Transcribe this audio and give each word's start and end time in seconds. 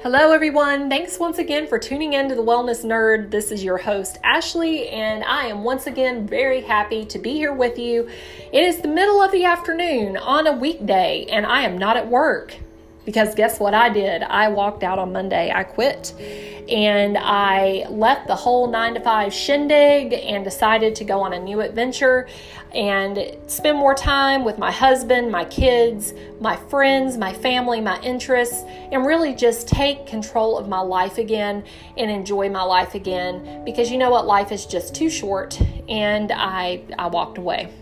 Hello, 0.00 0.30
everyone. 0.30 0.88
Thanks 0.88 1.18
once 1.18 1.38
again 1.38 1.66
for 1.66 1.76
tuning 1.76 2.12
in 2.12 2.28
to 2.28 2.36
the 2.36 2.42
Wellness 2.42 2.84
Nerd. 2.84 3.32
This 3.32 3.50
is 3.50 3.64
your 3.64 3.78
host, 3.78 4.16
Ashley, 4.22 4.88
and 4.90 5.24
I 5.24 5.46
am 5.46 5.64
once 5.64 5.88
again 5.88 6.24
very 6.24 6.60
happy 6.60 7.04
to 7.06 7.18
be 7.18 7.32
here 7.32 7.52
with 7.52 7.80
you. 7.80 8.08
It 8.52 8.62
is 8.62 8.80
the 8.80 8.86
middle 8.86 9.20
of 9.20 9.32
the 9.32 9.44
afternoon 9.44 10.16
on 10.16 10.46
a 10.46 10.52
weekday, 10.52 11.26
and 11.28 11.44
I 11.44 11.62
am 11.62 11.76
not 11.76 11.96
at 11.96 12.08
work 12.08 12.54
because 13.08 13.34
guess 13.34 13.58
what 13.58 13.72
I 13.72 13.88
did? 13.88 14.22
I 14.22 14.48
walked 14.48 14.82
out 14.82 14.98
on 14.98 15.14
Monday. 15.14 15.50
I 15.50 15.64
quit 15.64 16.12
and 16.68 17.16
I 17.18 17.86
left 17.88 18.26
the 18.26 18.34
whole 18.34 18.70
nine 18.70 18.92
to 18.92 19.00
five 19.00 19.32
shindig 19.32 20.12
and 20.12 20.44
decided 20.44 20.94
to 20.96 21.04
go 21.04 21.20
on 21.22 21.32
a 21.32 21.40
new 21.40 21.62
adventure 21.62 22.28
and 22.74 23.34
spend 23.46 23.78
more 23.78 23.94
time 23.94 24.44
with 24.44 24.58
my 24.58 24.70
husband, 24.70 25.32
my 25.32 25.46
kids, 25.46 26.12
my 26.38 26.54
friends, 26.54 27.16
my 27.16 27.32
family, 27.32 27.80
my 27.80 27.98
interests, 28.02 28.62
and 28.92 29.06
really 29.06 29.34
just 29.34 29.68
take 29.68 30.06
control 30.06 30.58
of 30.58 30.68
my 30.68 30.80
life 30.80 31.16
again 31.16 31.64
and 31.96 32.10
enjoy 32.10 32.50
my 32.50 32.62
life 32.62 32.94
again 32.94 33.64
because 33.64 33.90
you 33.90 33.96
know 33.96 34.10
what? 34.10 34.26
Life 34.26 34.52
is 34.52 34.66
just 34.66 34.94
too 34.94 35.08
short, 35.08 35.58
and 35.88 36.30
I, 36.30 36.82
I 36.98 37.06
walked 37.06 37.38
away. 37.38 37.72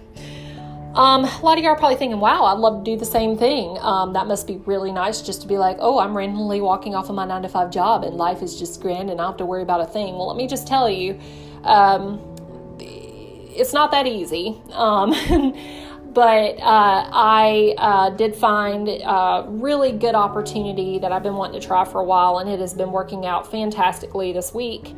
Um, 0.97 1.27
a 1.27 1.41
lot 1.43 1.59
of 1.59 1.65
y'all 1.65 1.75
are 1.75 1.77
probably 1.77 1.99
thinking, 1.99 2.21
wow, 2.21 2.45
I'd 2.45 2.59
love 2.59 2.83
to 2.83 2.91
do 2.91 2.97
the 2.97 3.05
same 3.05 3.37
thing. 3.37 3.77
Um, 3.81 4.15
that 4.15 4.27
must 4.27 4.47
be 4.47 4.57
really 4.65 4.91
nice 4.91 5.21
just 5.21 5.43
to 5.43 5.47
be 5.47 5.59
like, 5.59 5.77
oh, 5.79 5.99
I'm 5.99 6.17
randomly 6.17 6.63
walking 6.63 6.95
off 6.95 7.11
of 7.11 7.15
my 7.15 7.27
nine 7.27 7.43
to 7.43 7.51
five 7.51 7.71
job 7.71 8.03
and 8.03 8.17
life 8.17 8.41
is 8.43 8.59
just 8.59 8.81
grand 8.81 9.11
and 9.11 9.21
I 9.21 9.25
don't 9.25 9.33
have 9.33 9.37
to 9.39 9.45
worry 9.45 9.63
about 9.63 9.83
a 9.83 9.87
thing. 9.87 10.15
Well, 10.15 10.29
let 10.29 10.39
me 10.39 10.49
just 10.49 10.67
tell 10.67 10.89
you, 10.89 11.21
um, 11.65 12.19
it's 12.81 13.75
not 13.75 13.91
that 13.91 14.07
easy. 14.07 14.59
Um, 14.73 15.11
but 16.15 16.59
uh, 16.61 17.11
I 17.13 17.75
uh, 17.77 18.11
did 18.11 18.35
find 18.35 18.89
a 18.89 19.45
really 19.49 19.93
good 19.93 20.15
opportunity 20.15 20.99
that 21.01 21.13
I've 21.13 21.23
been 21.23 21.35
wanting 21.35 21.61
to 21.61 21.67
try 21.67 21.85
for 21.85 22.01
a 22.01 22.05
while, 22.05 22.39
and 22.39 22.49
it 22.49 22.59
has 22.59 22.73
been 22.73 22.91
working 22.91 23.27
out 23.27 23.51
fantastically 23.51 24.33
this 24.33 24.55
week. 24.55 24.95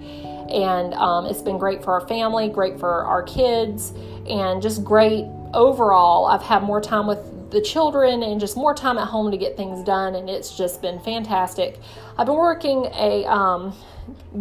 And 0.49 0.95
um, 0.95 1.27
it's 1.27 1.43
been 1.43 1.59
great 1.59 1.83
for 1.83 1.93
our 1.93 2.07
family, 2.07 2.49
great 2.49 2.79
for 2.79 3.05
our 3.05 3.25
kids, 3.25 3.93
and 4.29 4.63
just 4.63 4.85
great 4.85 5.27
overall, 5.55 6.27
I've 6.27 6.43
had 6.43 6.63
more 6.63 6.81
time 6.81 7.07
with 7.07 7.51
the 7.51 7.61
children 7.61 8.23
and 8.23 8.41
just 8.41 8.57
more 8.57 8.75
time 8.75 8.99
at 8.99 9.09
home 9.09 9.31
to 9.31 9.37
get 9.37 9.57
things 9.57 9.83
done, 9.85 10.15
and 10.15 10.29
it's 10.29 10.57
just 10.57 10.83
been 10.83 11.01
fantastic. 11.01 11.79
I've 12.17 12.27
been 12.27 12.37
working 12.37 12.87
a 12.95 13.25
um, 13.27 13.75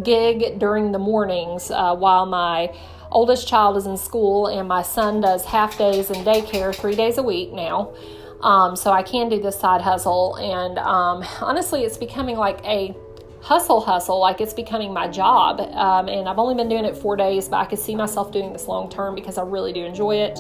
gig 0.04 0.60
during 0.60 0.92
the 0.92 1.00
mornings 1.00 1.72
uh, 1.72 1.96
while 1.96 2.26
my 2.26 2.74
oldest 3.12 3.48
child 3.48 3.78
is 3.78 3.86
in 3.86 3.98
school, 3.98 4.48
and 4.48 4.68
my 4.68 4.82
son 4.82 5.22
does 5.22 5.46
half 5.46 5.78
days 5.78 6.10
in 6.12 6.24
daycare 6.26 6.76
three 6.76 6.96
days 6.96 7.18
a 7.18 7.24
week 7.24 7.54
now. 7.54 7.94
Um, 8.42 8.76
so 8.76 8.92
I 8.92 9.02
can 9.02 9.30
do 9.30 9.42
this 9.42 9.60
side 9.60 9.82
hustle, 9.82 10.36
and 10.36 10.78
um, 10.78 11.24
honestly, 11.42 11.84
it's 11.84 11.98
becoming 11.98 12.36
like 12.36 12.64
a 12.66 12.96
hustle 13.42 13.80
hustle 13.80 14.20
like 14.20 14.42
it's 14.42 14.54
becoming 14.54 14.92
my 14.92 15.08
job 15.08 15.62
um, 15.62 16.10
and 16.10 16.28
i've 16.28 16.40
only 16.40 16.56
been 16.56 16.68
doing 16.68 16.84
it 16.84 16.98
four 16.98 17.16
days 17.16 17.48
but 17.48 17.58
i 17.58 17.66
could 17.66 17.80
see 17.80 17.96
myself 17.96 18.32
doing 18.32 18.52
this 18.52 18.68
long 18.68 18.90
term 18.90 19.16
because 19.16 19.38
i 19.38 19.42
really 19.42 19.72
do 19.72 19.86
enjoy 19.86 20.16
it 20.16 20.40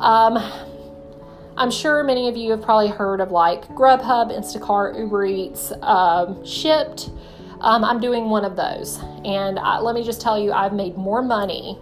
um, 0.00 0.38
I'm 1.56 1.72
sure 1.72 2.04
many 2.04 2.28
of 2.28 2.36
you 2.36 2.52
have 2.52 2.62
probably 2.62 2.88
heard 2.88 3.20
of 3.20 3.32
like 3.32 3.66
Grubhub, 3.68 4.30
Instacart, 4.30 4.96
Uber 4.96 5.26
Eats, 5.26 5.72
um, 5.82 6.44
Shipt. 6.44 7.10
Um, 7.60 7.84
I'm 7.84 8.00
doing 8.00 8.30
one 8.30 8.44
of 8.44 8.54
those. 8.54 9.00
And 9.24 9.58
I, 9.58 9.80
let 9.80 9.96
me 9.96 10.04
just 10.04 10.20
tell 10.20 10.38
you, 10.38 10.52
I've 10.52 10.72
made 10.72 10.96
more 10.96 11.20
money 11.20 11.76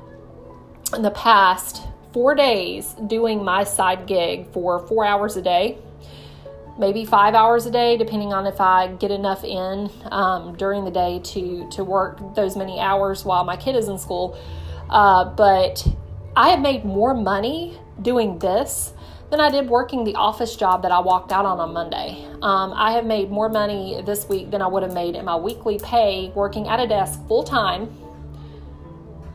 in 0.94 1.02
the 1.02 1.10
past 1.10 1.82
four 2.14 2.34
days 2.34 2.94
doing 3.06 3.44
my 3.44 3.64
side 3.64 4.06
gig 4.06 4.50
for 4.52 4.86
four 4.86 5.04
hours 5.04 5.36
a 5.36 5.42
day, 5.42 5.76
maybe 6.78 7.04
five 7.04 7.34
hours 7.34 7.66
a 7.66 7.70
day, 7.70 7.98
depending 7.98 8.32
on 8.32 8.46
if 8.46 8.58
I 8.58 8.86
get 8.94 9.10
enough 9.10 9.44
in 9.44 9.90
um, 10.10 10.56
during 10.56 10.86
the 10.86 10.90
day 10.90 11.20
to, 11.22 11.68
to 11.72 11.84
work 11.84 12.34
those 12.34 12.56
many 12.56 12.80
hours 12.80 13.26
while 13.26 13.44
my 13.44 13.58
kid 13.58 13.76
is 13.76 13.88
in 13.88 13.98
school. 13.98 14.38
Uh, 14.88 15.26
but 15.26 15.86
I 16.34 16.48
have 16.48 16.60
made 16.60 16.86
more 16.86 17.12
money 17.12 17.78
doing 18.02 18.38
this 18.38 18.92
than 19.30 19.40
I 19.40 19.50
did 19.50 19.68
working 19.68 20.04
the 20.04 20.14
office 20.14 20.54
job 20.54 20.82
that 20.82 20.92
I 20.92 21.00
walked 21.00 21.32
out 21.32 21.44
on 21.44 21.58
on 21.58 21.72
Monday. 21.72 22.24
Um, 22.42 22.72
I 22.74 22.92
have 22.92 23.04
made 23.04 23.30
more 23.30 23.48
money 23.48 24.00
this 24.06 24.28
week 24.28 24.50
than 24.50 24.62
I 24.62 24.66
would 24.66 24.82
have 24.82 24.94
made 24.94 25.16
in 25.16 25.24
my 25.24 25.36
weekly 25.36 25.78
pay 25.82 26.30
working 26.34 26.68
at 26.68 26.78
a 26.78 26.86
desk 26.86 27.26
full 27.26 27.42
time 27.42 27.88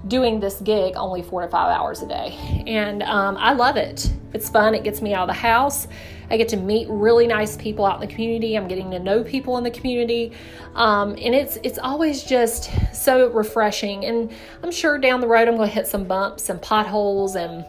doing 0.07 0.39
this 0.39 0.59
gig 0.61 0.95
only 0.95 1.21
four 1.21 1.41
to 1.41 1.47
five 1.47 1.75
hours 1.75 2.01
a 2.01 2.07
day. 2.07 2.63
And 2.65 3.03
um, 3.03 3.37
I 3.37 3.53
love 3.53 3.77
it. 3.77 4.11
It's 4.33 4.49
fun. 4.49 4.73
It 4.73 4.83
gets 4.83 5.01
me 5.01 5.13
out 5.13 5.29
of 5.29 5.35
the 5.35 5.39
house. 5.41 5.87
I 6.29 6.37
get 6.37 6.47
to 6.49 6.57
meet 6.57 6.87
really 6.89 7.27
nice 7.27 7.57
people 7.57 7.85
out 7.85 8.01
in 8.01 8.07
the 8.07 8.13
community. 8.13 8.55
I'm 8.55 8.67
getting 8.67 8.89
to 8.91 8.99
know 8.99 9.23
people 9.23 9.57
in 9.57 9.65
the 9.65 9.71
community, 9.71 10.31
um, 10.75 11.11
and 11.11 11.35
it's 11.35 11.57
it's 11.61 11.77
always 11.77 12.23
just 12.23 12.71
so 12.95 13.29
refreshing. 13.31 14.05
And 14.05 14.31
I'm 14.63 14.71
sure 14.71 14.97
down 14.97 15.19
the 15.19 15.27
road 15.27 15.49
I'm 15.49 15.57
going 15.57 15.67
to 15.67 15.75
hit 15.75 15.87
some 15.87 16.05
bumps 16.05 16.49
and 16.49 16.61
potholes 16.61 17.35
and 17.35 17.65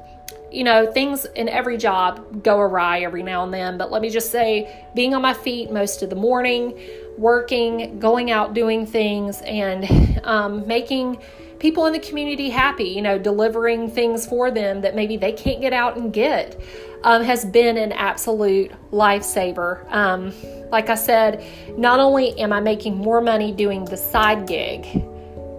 you 0.53 0.65
know, 0.65 0.91
things 0.91 1.25
in 1.37 1.49
every 1.49 1.77
job 1.77 2.43
go 2.43 2.59
awry 2.59 3.01
every 3.01 3.23
now 3.23 3.45
and 3.45 3.53
then, 3.53 3.79
but 3.79 3.91
let 3.91 4.03
me 4.03 4.11
just 4.11 4.31
say, 4.31 4.87
being 4.95 5.15
on 5.15 5.23
my 5.23 5.35
feet 5.35 5.71
most 5.71 6.03
of 6.03 6.11
the 6.11 6.17
morning, 6.17 6.79
working, 7.17 7.99
going 7.99 8.31
out 8.31 8.55
doing 8.55 8.87
things, 8.87 9.41
and 9.43 10.21
um, 10.25 10.67
making 10.67 11.21
people 11.59 11.87
in 11.87 11.93
the 11.93 12.01
community 12.01 12.51
happy, 12.51 12.85
you 12.85 13.01
know, 13.01 13.19
delivering 13.19 13.91
things 13.91 14.27
for 14.27 14.51
them 14.51 14.81
that 14.81 14.95
maybe 14.95 15.17
they 15.17 15.33
can't 15.33 15.61
get 15.61 15.73
out 15.73 15.97
and 15.97 16.13
get, 16.13 16.61
um, 17.05 17.23
has 17.23 17.45
been 17.45 17.77
an 17.77 17.93
absolute 17.93 18.73
lifesaver. 18.91 19.91
Um, 19.93 20.33
like 20.71 20.91
I 20.91 20.97
said, 20.97 21.45
not 21.79 22.01
only 22.01 22.39
am 22.39 22.53
I 22.53 22.61
making 22.61 22.97
more 22.97 23.21
money 23.21 23.53
doing 23.53 23.84
the 23.84 23.97
side 23.97 24.47
gig 24.47 24.83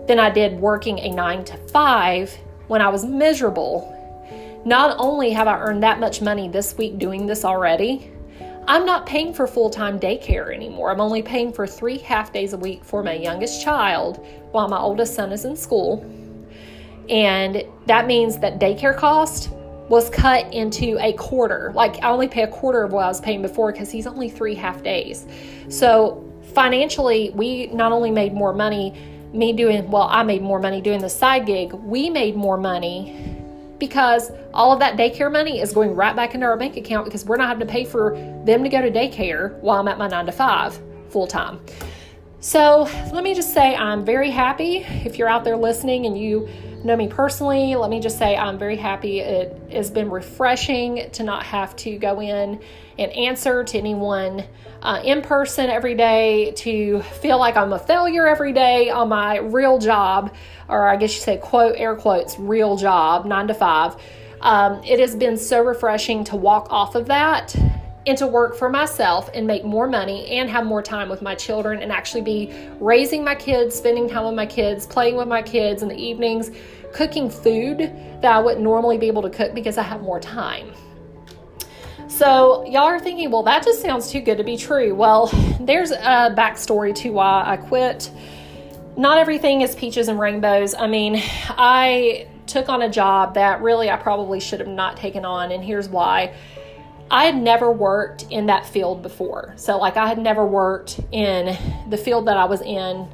than 0.08 0.20
I 0.20 0.30
did 0.30 0.60
working 0.60 1.00
a 1.00 1.10
nine 1.10 1.46
to 1.46 1.58
five 1.70 2.38
when 2.68 2.81
I 2.81 2.90
was 2.90 3.06
miserable 3.06 3.93
not 4.66 4.96
only 5.00 5.31
have 5.31 5.47
I 5.47 5.59
earned 5.59 5.84
that 5.84 6.00
much 6.00 6.22
money 6.22 6.47
this 6.47 6.78
week 6.78 6.97
doing 6.97 7.25
this 7.25 7.44
already, 7.44 8.12
I'm 8.68 8.85
not 8.85 9.06
paying 9.06 9.34
for 9.34 9.46
full 9.46 9.69
time 9.69 10.00
daycare 10.00 10.53
anymore. 10.53 10.91
I'm 10.91 11.01
only 11.01 11.22
paying 11.22 11.51
for 11.51 11.68
three 11.68 11.97
half 11.97 12.31
days 12.31 12.53
a 12.53 12.57
week 12.57 12.84
for 12.84 13.03
my 13.03 13.13
youngest 13.13 13.62
child 13.62 14.25
while 14.51 14.69
my 14.69 14.79
oldest 14.79 15.16
son 15.16 15.31
is 15.34 15.44
in 15.44 15.56
school. 15.57 16.06
And 17.09 17.63
that 17.88 18.07
means 18.07 18.40
that 18.40 18.59
daycare 18.59 18.96
cost 18.96 19.50
was 19.90 20.09
cut 20.09 20.51
into 20.53 20.97
a 21.01 21.12
quarter. 21.13 21.74
Like 21.75 22.01
I 22.01 22.09
only 22.09 22.30
pay 22.30 22.44
a 22.44 22.47
quarter 22.47 22.84
of 22.84 22.94
what 22.94 23.03
I 23.03 23.07
was 23.07 23.19
paying 23.19 23.41
before 23.41 23.74
because 23.74 23.91
he's 23.91 24.07
only 24.07 24.30
three 24.30 24.56
half 24.56 24.81
days. 24.81 25.25
So 25.68 26.24
financially, 26.53 27.31
we 27.31 27.68
not 27.68 27.91
only 27.91 28.12
made 28.12 28.34
more 28.34 28.53
money, 28.53 28.97
me 29.34 29.51
doing, 29.51 29.91
well, 29.91 30.03
I 30.03 30.24
made 30.24 30.41
more 30.41 30.59
money 30.59 30.80
doing 30.80 31.01
the 31.01 31.09
side 31.09 31.45
gig, 31.45 31.74
we 31.74 32.09
made 32.09 32.35
more 32.35 32.57
money 32.57 33.32
because 33.83 34.31
all 34.53 34.71
of 34.71 34.79
that 34.79 34.95
daycare 34.95 35.29
money 35.29 35.59
is 35.59 35.73
going 35.73 35.94
right 35.94 36.16
back 36.16 36.33
into 36.33 36.45
our 36.45 36.55
bank 36.55 36.77
account 36.77 37.03
because 37.03 37.25
we're 37.25 37.35
not 37.35 37.49
having 37.49 37.67
to 37.67 37.71
pay 37.71 37.83
for 37.83 38.16
them 38.45 38.63
to 38.63 38.69
go 38.69 38.81
to 38.81 38.89
daycare 38.89 39.59
while 39.59 39.77
I'm 39.77 39.89
at 39.89 39.97
my 39.97 40.07
nine 40.07 40.25
to 40.27 40.31
five 40.31 40.79
full 41.09 41.27
time. 41.27 41.59
So 42.39 42.83
let 43.11 43.25
me 43.25 43.35
just 43.35 43.53
say 43.53 43.75
I'm 43.75 44.05
very 44.05 44.29
happy. 44.29 44.77
If 44.77 45.17
you're 45.17 45.27
out 45.27 45.44
there 45.44 45.57
listening 45.57 46.05
and 46.05 46.17
you 46.17 46.47
know 46.85 46.95
me 46.95 47.09
personally, 47.09 47.75
let 47.75 47.89
me 47.89 47.99
just 47.99 48.17
say 48.17 48.38
I'm 48.38 48.57
very 48.57 48.77
happy. 48.77 49.19
It 49.19 49.61
has 49.69 49.91
been 49.91 50.09
refreshing 50.09 51.09
to 51.11 51.23
not 51.23 51.44
have 51.44 51.75
to 51.77 51.97
go 51.97 52.21
in 52.21 52.61
and 52.98 53.12
answer 53.12 53.64
to 53.64 53.78
anyone 53.78 54.44
uh, 54.81 55.02
in 55.04 55.22
person 55.22 55.70
every 55.70 55.96
day, 55.96 56.52
to 56.58 57.02
feel 57.02 57.40
like 57.40 57.56
I'm 57.56 57.72
a 57.72 57.80
failure 57.80 58.28
every 58.28 58.52
day 58.52 58.90
on 58.90 59.09
my 59.09 59.38
real 59.38 59.80
job, 59.80 60.34
or 60.68 60.88
I 60.88 60.98
guess 60.98 61.16
you 61.16 61.22
say, 61.22 61.38
quote, 61.38 61.76
air 61.78 61.96
quotes, 61.96 62.38
real 62.38 62.76
job, 62.76 63.26
nine 63.26 63.48
to 63.48 63.54
five. 63.54 63.96
Um, 64.42 64.84
it 64.84 65.00
has 65.00 65.16
been 65.16 65.38
so 65.38 65.64
refreshing 65.64 66.26
to 66.26 66.36
walk 66.36 66.68
off 66.69 66.95
of 66.95 67.07
that 67.07 67.56
and 68.06 68.18
to 68.18 68.28
work 68.28 68.56
for 68.56 68.68
myself 68.68 69.30
and 69.34 69.48
make 69.48 69.63
more 69.63 69.88
money 69.88 70.28
and 70.28 70.50
have 70.50 70.66
more 70.66 70.81
time 70.81 71.07
with 71.07 71.22
my 71.22 71.34
children 71.34 71.81
and 71.81 71.92
actually 71.92 72.22
be 72.22 72.54
raising 72.81 73.24
my 73.24 73.36
kids, 73.36 73.74
spending 73.74 74.10
time 74.10 74.25
with 74.25 74.36
my 74.36 74.46
kids, 74.46 74.86
playing 74.86 75.16
with 75.16 75.30
my 75.30 75.42
kids 75.42 75.81
in 75.81 75.88
the 75.88 75.96
evenings, 75.96 76.51
cooking 76.92 77.30
food 77.30 77.80
that 78.22 78.36
I 78.36 78.39
wouldn't 78.39 78.62
normally 78.62 78.98
be 78.98 79.07
able 79.07 79.22
to 79.22 79.30
cook 79.30 79.54
because 79.54 79.78
I 79.78 79.84
have 79.84 80.01
more 80.01 80.19
time. 80.19 80.74
So, 82.13 82.63
y'all 82.65 82.83
are 82.83 83.00
thinking, 83.00 83.31
well, 83.31 83.42
that 83.42 83.63
just 83.63 83.81
sounds 83.81 84.12
too 84.12 84.21
good 84.21 84.38
to 84.38 84.44
be 84.44 84.56
true. 84.56 84.94
Well, 84.94 85.25
there's 85.60 85.89
a 85.89 86.31
backstory 86.38 86.94
to 86.98 87.10
why 87.10 87.44
I 87.44 87.57
quit. 87.57 88.12
Not 88.95 89.18
everything 89.18 89.62
is 89.62 89.74
peaches 89.74 90.10
and 90.10 90.19
rainbows. 90.19 90.75
I 90.75 90.86
mean, 90.86 91.15
I 91.50 92.27
took 92.45 92.69
on 92.69 92.83
a 92.83 92.89
job 92.89 93.33
that 93.33 93.63
really 93.63 93.89
I 93.89 93.98
probably 93.98 94.39
should 94.39 94.60
have 94.60 94.69
not 94.69 94.95
taken 94.95 95.25
on, 95.25 95.51
and 95.51 95.63
here's 95.63 95.89
why. 95.89 96.36
I 97.10 97.25
had 97.25 97.36
never 97.36 97.71
worked 97.71 98.27
in 98.30 98.45
that 98.45 98.68
field 98.68 99.01
before. 99.01 99.54
So, 99.56 99.80
like, 99.80 99.98
I 99.98 100.06
had 100.06 100.19
never 100.19 100.45
worked 100.45 101.00
in 101.12 101.57
the 101.89 101.98
field 101.98 102.27
that 102.27 102.38
I 102.38 102.45
was 102.45 102.62
in 102.62 103.10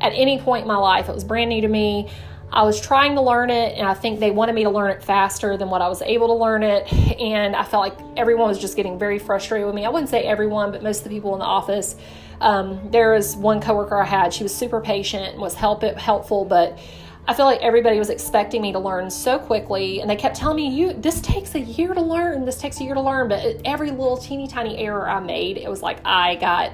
at 0.00 0.12
any 0.12 0.38
point 0.38 0.62
in 0.62 0.68
my 0.68 0.76
life. 0.76 1.08
It 1.08 1.14
was 1.14 1.24
brand 1.24 1.50
new 1.50 1.60
to 1.60 1.68
me. 1.68 2.08
I 2.54 2.62
was 2.62 2.80
trying 2.80 3.16
to 3.16 3.20
learn 3.20 3.50
it, 3.50 3.76
and 3.76 3.84
I 3.84 3.94
think 3.94 4.20
they 4.20 4.30
wanted 4.30 4.54
me 4.54 4.62
to 4.62 4.70
learn 4.70 4.92
it 4.92 5.02
faster 5.02 5.56
than 5.56 5.70
what 5.70 5.82
I 5.82 5.88
was 5.88 6.00
able 6.02 6.28
to 6.28 6.34
learn 6.34 6.62
it. 6.62 6.90
And 7.20 7.56
I 7.56 7.64
felt 7.64 7.80
like 7.80 7.98
everyone 8.16 8.46
was 8.46 8.60
just 8.60 8.76
getting 8.76 8.96
very 8.96 9.18
frustrated 9.18 9.66
with 9.66 9.74
me. 9.74 9.84
I 9.84 9.88
wouldn't 9.88 10.08
say 10.08 10.22
everyone, 10.22 10.70
but 10.70 10.80
most 10.80 10.98
of 10.98 11.04
the 11.04 11.10
people 11.10 11.32
in 11.32 11.40
the 11.40 11.44
office. 11.44 11.96
Um, 12.40 12.78
there 12.92 13.12
was 13.12 13.34
one 13.34 13.60
coworker 13.60 14.00
I 14.00 14.04
had, 14.04 14.32
she 14.32 14.44
was 14.44 14.54
super 14.54 14.80
patient 14.80 15.36
was 15.36 15.54
help 15.54 15.82
helpful, 15.82 16.44
but 16.44 16.78
I 17.26 17.34
feel 17.34 17.46
like 17.46 17.60
everybody 17.60 17.98
was 17.98 18.10
expecting 18.10 18.62
me 18.62 18.70
to 18.72 18.78
learn 18.78 19.10
so 19.10 19.38
quickly, 19.38 20.00
and 20.00 20.08
they 20.08 20.14
kept 20.14 20.36
telling 20.36 20.56
me, 20.56 20.68
"You, 20.68 20.92
this 20.92 21.20
takes 21.22 21.56
a 21.56 21.60
year 21.60 21.92
to 21.92 22.02
learn. 22.02 22.44
This 22.44 22.58
takes 22.60 22.80
a 22.80 22.84
year 22.84 22.94
to 22.94 23.00
learn." 23.00 23.28
But 23.28 23.62
every 23.64 23.90
little 23.90 24.16
teeny 24.16 24.46
tiny 24.46 24.78
error 24.78 25.08
I 25.08 25.18
made, 25.20 25.56
it 25.56 25.68
was 25.68 25.82
like 25.82 25.98
I 26.04 26.36
got 26.36 26.72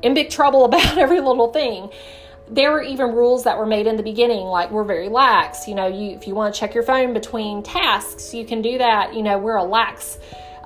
in 0.00 0.14
big 0.14 0.30
trouble 0.30 0.64
about 0.64 0.96
every 0.96 1.20
little 1.20 1.52
thing 1.52 1.90
there 2.50 2.72
were 2.72 2.82
even 2.82 3.12
rules 3.12 3.44
that 3.44 3.58
were 3.58 3.66
made 3.66 3.86
in 3.86 3.96
the 3.96 4.02
beginning 4.02 4.46
like 4.46 4.70
we're 4.70 4.84
very 4.84 5.08
lax 5.08 5.68
you 5.68 5.74
know 5.74 5.86
you 5.86 6.10
if 6.10 6.26
you 6.26 6.34
want 6.34 6.54
to 6.54 6.58
check 6.58 6.74
your 6.74 6.82
phone 6.82 7.12
between 7.12 7.62
tasks 7.62 8.34
you 8.34 8.44
can 8.44 8.62
do 8.62 8.78
that 8.78 9.14
you 9.14 9.22
know 9.22 9.38
we're 9.38 9.56
a 9.56 9.64
lax 9.64 10.18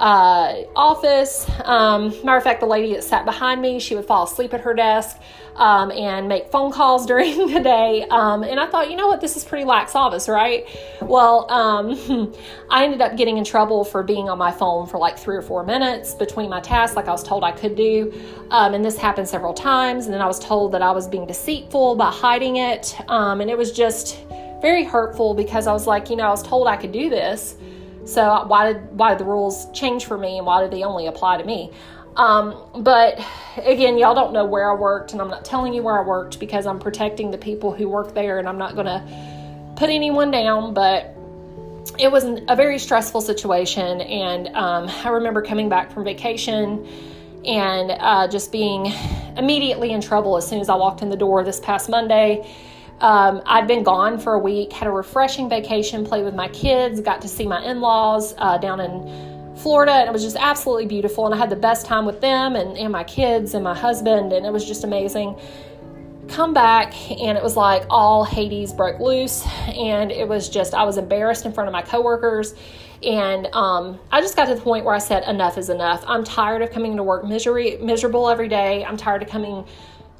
uh, 0.02 0.64
office. 0.74 1.48
Um, 1.64 2.08
matter 2.24 2.36
of 2.36 2.42
fact, 2.42 2.58
the 2.58 2.66
lady 2.66 2.92
that 2.94 3.04
sat 3.04 3.24
behind 3.24 3.62
me, 3.62 3.78
she 3.78 3.94
would 3.94 4.04
fall 4.04 4.24
asleep 4.24 4.52
at 4.52 4.60
her 4.62 4.74
desk 4.74 5.16
um, 5.54 5.92
and 5.92 6.28
make 6.28 6.50
phone 6.50 6.72
calls 6.72 7.06
during 7.12 7.52
the 7.52 7.60
day. 7.60 8.04
Um, 8.10 8.42
and 8.42 8.58
I 8.58 8.66
thought, 8.66 8.90
you 8.90 8.96
know 8.96 9.06
what, 9.06 9.20
this 9.20 9.36
is 9.36 9.44
pretty 9.44 9.64
lax 9.64 9.94
office, 9.94 10.28
right? 10.28 10.66
Well, 11.00 11.48
um, 11.52 12.34
I 12.70 12.84
ended 12.84 13.00
up 13.00 13.16
getting 13.16 13.38
in 13.38 13.44
trouble 13.44 13.84
for 13.84 14.02
being 14.02 14.28
on 14.28 14.38
my 14.38 14.50
phone 14.50 14.88
for 14.88 14.98
like 14.98 15.16
three 15.16 15.36
or 15.36 15.42
four 15.42 15.64
minutes 15.64 16.14
between 16.14 16.50
my 16.50 16.60
tasks, 16.60 16.96
like 16.96 17.06
I 17.06 17.12
was 17.12 17.22
told 17.22 17.44
I 17.44 17.52
could 17.52 17.76
do. 17.76 18.12
Um, 18.50 18.74
and 18.74 18.84
this 18.84 18.98
happened 18.98 19.28
several 19.28 19.54
times. 19.54 20.06
And 20.06 20.14
then 20.14 20.20
I 20.20 20.26
was 20.26 20.40
told 20.40 20.72
that 20.72 20.82
I 20.82 20.90
was 20.90 21.06
being 21.06 21.28
deceitful 21.28 21.94
by 21.94 22.10
hiding 22.10 22.56
it. 22.56 22.96
Um, 23.06 23.40
and 23.40 23.48
it 23.48 23.56
was 23.56 23.70
just 23.70 24.26
very 24.60 24.82
hurtful 24.82 25.34
because 25.34 25.68
I 25.68 25.72
was 25.72 25.86
like, 25.86 26.10
you 26.10 26.16
know, 26.16 26.24
I 26.24 26.30
was 26.30 26.42
told 26.42 26.66
I 26.66 26.76
could 26.76 26.92
do 26.92 27.08
this. 27.08 27.54
So 28.04 28.44
why 28.46 28.72
did 28.72 28.96
why 28.96 29.10
did 29.10 29.18
the 29.18 29.24
rules 29.24 29.70
change 29.72 30.06
for 30.06 30.18
me 30.18 30.38
and 30.38 30.46
why 30.46 30.60
did 30.62 30.70
they 30.70 30.82
only 30.82 31.06
apply 31.06 31.38
to 31.38 31.44
me? 31.44 31.72
Um, 32.16 32.54
but 32.76 33.24
again, 33.56 33.96
y'all 33.96 34.14
don't 34.14 34.32
know 34.32 34.44
where 34.44 34.70
I 34.70 34.74
worked, 34.74 35.12
and 35.12 35.20
I'm 35.20 35.30
not 35.30 35.44
telling 35.44 35.72
you 35.72 35.82
where 35.82 35.98
I 35.98 36.06
worked 36.06 36.38
because 36.38 36.66
I'm 36.66 36.78
protecting 36.78 37.30
the 37.30 37.38
people 37.38 37.72
who 37.72 37.88
work 37.88 38.14
there, 38.14 38.38
and 38.38 38.48
I'm 38.48 38.58
not 38.58 38.74
going 38.74 38.86
to 38.86 39.74
put 39.76 39.88
anyone 39.88 40.30
down. 40.30 40.74
But 40.74 41.16
it 41.98 42.10
was 42.10 42.24
a 42.24 42.56
very 42.56 42.78
stressful 42.78 43.22
situation, 43.22 44.02
and 44.02 44.48
um, 44.48 44.88
I 45.04 45.08
remember 45.08 45.42
coming 45.42 45.68
back 45.68 45.90
from 45.92 46.04
vacation 46.04 46.86
and 47.44 47.90
uh, 47.90 48.28
just 48.28 48.52
being 48.52 48.92
immediately 49.36 49.90
in 49.90 50.00
trouble 50.00 50.36
as 50.36 50.46
soon 50.46 50.60
as 50.60 50.68
I 50.68 50.76
walked 50.76 51.02
in 51.02 51.08
the 51.08 51.16
door 51.16 51.42
this 51.42 51.58
past 51.58 51.88
Monday 51.88 52.48
um, 53.02 53.42
I'd 53.44 53.66
been 53.66 53.82
gone 53.82 54.18
for 54.18 54.34
a 54.34 54.38
week, 54.38 54.72
had 54.72 54.86
a 54.86 54.90
refreshing 54.90 55.48
vacation, 55.48 56.06
played 56.06 56.24
with 56.24 56.34
my 56.34 56.48
kids, 56.48 57.00
got 57.00 57.20
to 57.22 57.28
see 57.28 57.46
my 57.46 57.62
in 57.64 57.80
laws 57.80 58.34
uh, 58.38 58.58
down 58.58 58.80
in 58.80 59.56
Florida, 59.56 59.92
and 59.92 60.08
it 60.08 60.12
was 60.12 60.22
just 60.22 60.36
absolutely 60.36 60.86
beautiful. 60.86 61.26
And 61.26 61.34
I 61.34 61.38
had 61.38 61.50
the 61.50 61.56
best 61.56 61.84
time 61.84 62.06
with 62.06 62.20
them 62.20 62.56
and, 62.56 62.78
and 62.78 62.92
my 62.92 63.04
kids 63.04 63.54
and 63.54 63.64
my 63.64 63.74
husband, 63.74 64.32
and 64.32 64.46
it 64.46 64.52
was 64.52 64.64
just 64.64 64.84
amazing. 64.84 65.38
Come 66.28 66.54
back, 66.54 66.94
and 67.10 67.36
it 67.36 67.42
was 67.42 67.56
like 67.56 67.84
all 67.90 68.24
Hades 68.24 68.72
broke 68.72 69.00
loose, 69.00 69.44
and 69.66 70.12
it 70.12 70.26
was 70.26 70.48
just, 70.48 70.72
I 70.72 70.84
was 70.84 70.96
embarrassed 70.96 71.44
in 71.44 71.52
front 71.52 71.68
of 71.68 71.72
my 71.72 71.82
coworkers. 71.82 72.54
And 73.02 73.48
um, 73.52 73.98
I 74.12 74.20
just 74.20 74.36
got 74.36 74.46
to 74.46 74.54
the 74.54 74.60
point 74.60 74.84
where 74.84 74.94
I 74.94 74.98
said, 74.98 75.24
enough 75.24 75.58
is 75.58 75.70
enough. 75.70 76.04
I'm 76.06 76.22
tired 76.22 76.62
of 76.62 76.70
coming 76.70 76.96
to 76.96 77.02
work 77.02 77.24
misery, 77.24 77.76
miserable 77.80 78.28
every 78.28 78.46
day. 78.46 78.84
I'm 78.84 78.96
tired 78.96 79.22
of 79.22 79.28
coming 79.28 79.66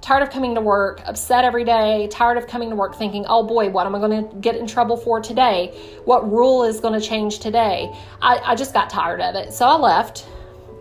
tired 0.02 0.22
of 0.22 0.30
coming 0.30 0.54
to 0.56 0.60
work, 0.60 1.00
upset 1.06 1.44
every 1.44 1.64
day, 1.64 2.08
tired 2.10 2.36
of 2.36 2.46
coming 2.46 2.68
to 2.68 2.76
work 2.76 2.96
thinking, 2.96 3.24
oh 3.28 3.44
boy, 3.44 3.70
what 3.70 3.86
am 3.86 3.94
I 3.94 3.98
going 4.00 4.28
to 4.28 4.36
get 4.36 4.56
in 4.56 4.66
trouble 4.66 4.96
for 4.96 5.20
today? 5.20 5.68
What 6.04 6.30
rule 6.30 6.64
is 6.64 6.80
going 6.80 7.00
to 7.00 7.06
change 7.06 7.38
today? 7.38 7.88
I, 8.20 8.38
I, 8.38 8.54
just 8.56 8.74
got 8.74 8.90
tired 8.90 9.20
of 9.20 9.36
it. 9.36 9.52
So 9.52 9.64
I 9.64 9.76
left 9.76 10.26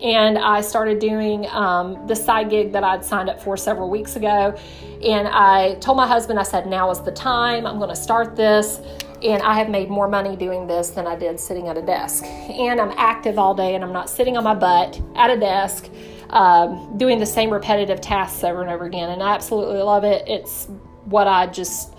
and 0.02 0.36
I 0.36 0.60
started 0.60 0.98
doing 0.98 1.46
um, 1.50 2.04
the 2.08 2.16
side 2.16 2.50
gig 2.50 2.72
that 2.72 2.82
I'd 2.82 3.04
signed 3.04 3.30
up 3.30 3.40
for 3.40 3.56
several 3.56 3.88
weeks 3.88 4.16
ago. 4.16 4.58
And 5.04 5.28
I 5.28 5.76
told 5.76 5.96
my 5.96 6.08
husband, 6.08 6.40
I 6.40 6.42
said, 6.42 6.66
now 6.66 6.90
is 6.90 7.00
the 7.00 7.12
time. 7.12 7.64
I'm 7.64 7.78
going 7.78 7.90
to 7.90 7.96
start 7.96 8.34
this. 8.34 8.80
And 9.22 9.40
I 9.44 9.54
have 9.54 9.68
made 9.68 9.88
more 9.88 10.08
money 10.08 10.34
doing 10.34 10.66
this 10.66 10.90
than 10.90 11.06
I 11.06 11.14
did 11.14 11.38
sitting 11.38 11.68
at 11.68 11.78
a 11.78 11.82
desk. 11.82 12.24
And 12.24 12.80
I'm 12.80 12.92
active 12.96 13.38
all 13.38 13.54
day 13.54 13.76
and 13.76 13.84
I'm 13.84 13.92
not 13.92 14.10
sitting 14.10 14.36
on 14.36 14.42
my 14.42 14.54
butt 14.54 15.00
at 15.14 15.30
a 15.30 15.38
desk 15.38 15.88
um, 16.32 16.96
doing 16.96 17.18
the 17.18 17.26
same 17.26 17.50
repetitive 17.50 18.00
tasks 18.00 18.42
over 18.42 18.62
and 18.62 18.70
over 18.70 18.86
again. 18.86 19.10
And 19.10 19.22
I 19.22 19.34
absolutely 19.34 19.80
love 19.82 20.04
it. 20.04 20.26
It's 20.26 20.66
what 21.04 21.28
I 21.28 21.46
just, 21.46 21.94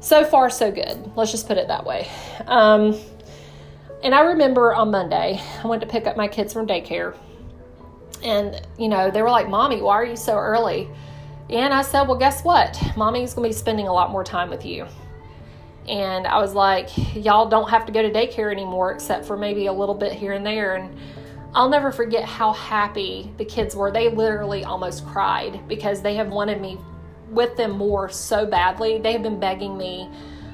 so 0.00 0.24
far, 0.24 0.48
so 0.50 0.70
good. 0.70 1.12
Let's 1.16 1.32
just 1.32 1.48
put 1.48 1.58
it 1.58 1.68
that 1.68 1.84
way. 1.84 2.08
Um, 2.46 2.98
and 4.02 4.14
I 4.14 4.22
remember 4.22 4.74
on 4.74 4.90
Monday, 4.90 5.40
I 5.62 5.66
went 5.66 5.82
to 5.82 5.88
pick 5.88 6.06
up 6.06 6.16
my 6.16 6.28
kids 6.28 6.52
from 6.52 6.66
daycare. 6.66 7.16
And, 8.22 8.60
you 8.78 8.88
know, 8.88 9.10
they 9.10 9.20
were 9.20 9.30
like, 9.30 9.48
Mommy, 9.48 9.82
why 9.82 9.94
are 9.94 10.04
you 10.04 10.16
so 10.16 10.36
early? 10.36 10.88
And 11.50 11.74
I 11.74 11.82
said, 11.82 12.04
Well, 12.04 12.18
guess 12.18 12.44
what? 12.44 12.80
Mommy's 12.96 13.34
going 13.34 13.48
to 13.48 13.54
be 13.54 13.58
spending 13.58 13.88
a 13.88 13.92
lot 13.92 14.10
more 14.10 14.22
time 14.22 14.48
with 14.48 14.64
you. 14.64 14.86
And 15.88 16.26
I 16.26 16.40
was 16.40 16.54
like, 16.54 16.90
Y'all 17.16 17.48
don't 17.48 17.68
have 17.68 17.84
to 17.86 17.92
go 17.92 18.00
to 18.00 18.10
daycare 18.10 18.52
anymore, 18.52 18.92
except 18.92 19.24
for 19.24 19.36
maybe 19.36 19.66
a 19.66 19.72
little 19.72 19.94
bit 19.94 20.12
here 20.12 20.32
and 20.32 20.46
there. 20.46 20.76
And 20.76 20.96
I'll 21.54 21.68
never 21.68 21.92
forget 21.92 22.24
how 22.24 22.52
happy 22.52 23.30
the 23.36 23.44
kids 23.44 23.76
were. 23.76 23.90
They 23.90 24.08
literally 24.08 24.64
almost 24.64 25.06
cried 25.06 25.68
because 25.68 26.00
they 26.00 26.14
have 26.14 26.28
wanted 26.28 26.60
me 26.60 26.78
with 27.28 27.56
them 27.56 27.72
more 27.72 28.08
so 28.08 28.46
badly. 28.46 28.98
They 28.98 29.12
have 29.12 29.22
been 29.22 29.38
begging 29.38 29.76
me 29.76 30.08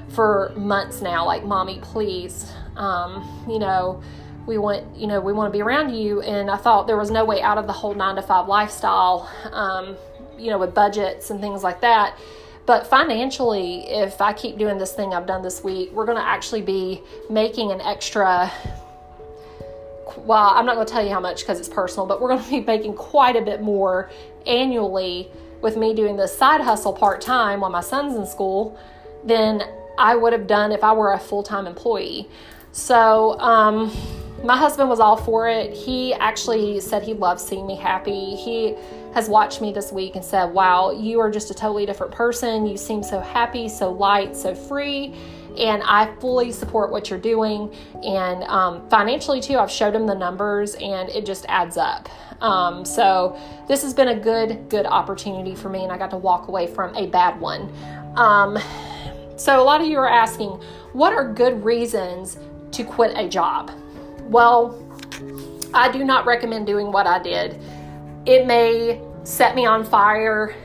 for 0.09 0.51
months 0.57 1.01
now, 1.01 1.25
like, 1.25 1.45
Mommy, 1.45 1.79
please, 1.81 2.51
um, 2.75 3.45
you 3.47 3.59
know, 3.59 4.01
we 4.45 4.57
want, 4.57 4.83
you 4.97 5.07
know, 5.07 5.21
we 5.21 5.31
want 5.31 5.51
to 5.53 5.55
be 5.55 5.61
around 5.61 5.93
you. 5.93 6.21
And 6.21 6.49
I 6.49 6.57
thought 6.57 6.87
there 6.87 6.97
was 6.97 7.11
no 7.11 7.23
way 7.23 7.41
out 7.41 7.57
of 7.57 7.67
the 7.67 7.73
whole 7.73 7.93
nine 7.93 8.15
to 8.15 8.21
five 8.21 8.47
lifestyle, 8.47 9.29
um, 9.51 9.95
you 10.37 10.49
know, 10.49 10.57
with 10.57 10.73
budgets 10.73 11.29
and 11.29 11.39
things 11.39 11.63
like 11.63 11.81
that. 11.81 12.17
But 12.65 12.87
financially, 12.87 13.87
if 13.87 14.21
I 14.21 14.33
keep 14.33 14.57
doing 14.57 14.77
this 14.77 14.93
thing 14.93 15.13
I've 15.13 15.25
done 15.25 15.43
this 15.43 15.63
week, 15.63 15.91
we're 15.91 16.05
going 16.05 16.17
to 16.17 16.25
actually 16.25 16.61
be 16.61 17.01
making 17.29 17.71
an 17.71 17.81
extra 17.81 18.51
well, 20.25 20.51
I'm 20.53 20.65
not 20.65 20.75
going 20.75 20.87
to 20.87 20.93
tell 20.93 21.03
you 21.03 21.11
how 21.11 21.19
much 21.19 21.41
because 21.41 21.59
it's 21.59 21.69
personal, 21.69 22.05
but 22.05 22.21
we're 22.21 22.29
going 22.29 22.43
to 22.43 22.49
be 22.49 22.61
making 22.61 22.93
quite 22.95 23.35
a 23.35 23.41
bit 23.41 23.61
more 23.61 24.09
annually 24.45 25.29
with 25.61 25.75
me 25.75 25.93
doing 25.93 26.15
this 26.15 26.37
side 26.37 26.61
hustle 26.61 26.93
part 26.93 27.21
time 27.21 27.61
while 27.61 27.69
my 27.69 27.81
son's 27.81 28.15
in 28.15 28.25
school 28.25 28.79
than 29.25 29.61
I 29.97 30.15
would 30.15 30.31
have 30.33 30.47
done 30.47 30.71
if 30.71 30.83
I 30.83 30.93
were 30.93 31.13
a 31.13 31.19
full 31.19 31.43
time 31.43 31.67
employee. 31.67 32.29
So, 32.71 33.39
um, 33.39 33.91
my 34.43 34.55
husband 34.55 34.87
was 34.89 35.01
all 35.01 35.17
for 35.17 35.49
it. 35.49 35.73
He 35.73 36.13
actually 36.13 36.79
said 36.79 37.03
he 37.03 37.13
loves 37.13 37.43
seeing 37.45 37.67
me 37.67 37.75
happy. 37.75 38.35
He 38.35 38.73
has 39.13 39.27
watched 39.27 39.59
me 39.59 39.73
this 39.73 39.91
week 39.91 40.15
and 40.15 40.23
said, 40.23 40.45
Wow, 40.45 40.91
you 40.91 41.19
are 41.19 41.29
just 41.29 41.51
a 41.51 41.53
totally 41.53 41.85
different 41.85 42.13
person. 42.13 42.65
You 42.65 42.77
seem 42.77 43.03
so 43.03 43.19
happy, 43.19 43.67
so 43.67 43.91
light, 43.91 44.37
so 44.37 44.55
free 44.55 45.13
and 45.59 45.83
I 45.83 46.15
fully 46.15 46.51
support 46.51 46.91
what 46.91 47.09
you're 47.09 47.19
doing. 47.19 47.73
And 48.03 48.43
um, 48.43 48.87
financially, 48.89 49.41
too, 49.41 49.57
I've 49.57 49.71
showed 49.71 49.93
him 49.93 50.07
the 50.07 50.15
numbers 50.15 50.75
and 50.75 51.09
it 51.09 51.25
just 51.25 51.45
adds 51.49 51.77
up. 51.77 52.09
Um, 52.41 52.85
so 52.85 53.37
this 53.67 53.81
has 53.81 53.93
been 53.93 54.09
a 54.09 54.19
good, 54.19 54.69
good 54.69 54.85
opportunity 54.85 55.55
for 55.55 55.69
me, 55.69 55.83
and 55.83 55.91
I 55.91 55.97
got 55.97 56.09
to 56.11 56.17
walk 56.17 56.47
away 56.47 56.67
from 56.67 56.95
a 56.95 57.07
bad 57.07 57.39
one. 57.39 57.71
Um, 58.15 58.57
so 59.35 59.61
a 59.61 59.63
lot 59.63 59.81
of 59.81 59.87
you 59.87 59.97
are 59.99 60.09
asking, 60.09 60.49
what 60.93 61.13
are 61.13 61.31
good 61.33 61.63
reasons 61.63 62.39
to 62.71 62.83
quit 62.83 63.11
a 63.15 63.27
job? 63.27 63.71
Well, 64.23 64.85
I 65.73 65.91
do 65.91 66.03
not 66.03 66.25
recommend 66.25 66.65
doing 66.65 66.91
what 66.91 67.07
I 67.07 67.19
did. 67.21 67.59
It 68.25 68.47
may 68.47 69.01
set 69.23 69.55
me 69.55 69.65
on 69.65 69.83
fire 69.83 70.55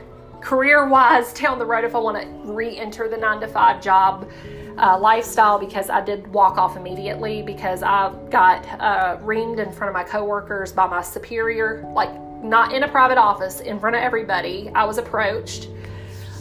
career 0.41 0.87
wise 0.87 1.33
down 1.41 1.59
the 1.59 1.65
road 1.65 1.83
if 1.83 1.95
I 1.95 1.99
want 1.99 2.21
to 2.21 2.53
re 2.53 2.77
enter 2.77 3.09
the 3.09 3.17
nine 3.17 3.41
to 3.41 3.47
five 3.47 3.81
job 3.81 4.29
uh, 4.77 4.97
lifestyle 4.99 5.57
because 5.57 5.89
I 5.89 6.01
did 6.03 6.27
walk 6.27 6.57
off 6.57 6.75
immediately 6.75 7.41
because 7.41 7.83
I 7.83 8.13
got 8.29 8.65
uh, 8.79 9.17
reamed 9.23 9.65
in 9.65 9.71
front 9.71 9.89
of 9.89 9.93
my 9.93 10.03
coworkers 10.03 10.71
by 10.71 10.87
my 10.87 11.01
superior, 11.01 11.89
like 11.93 12.13
not 12.43 12.73
in 12.73 12.83
a 12.83 12.87
private 12.87 13.17
office, 13.17 13.61
in 13.61 13.79
front 13.79 13.95
of 13.95 14.01
everybody. 14.01 14.69
I 14.75 14.85
was 14.85 14.97
approached. 14.97 15.69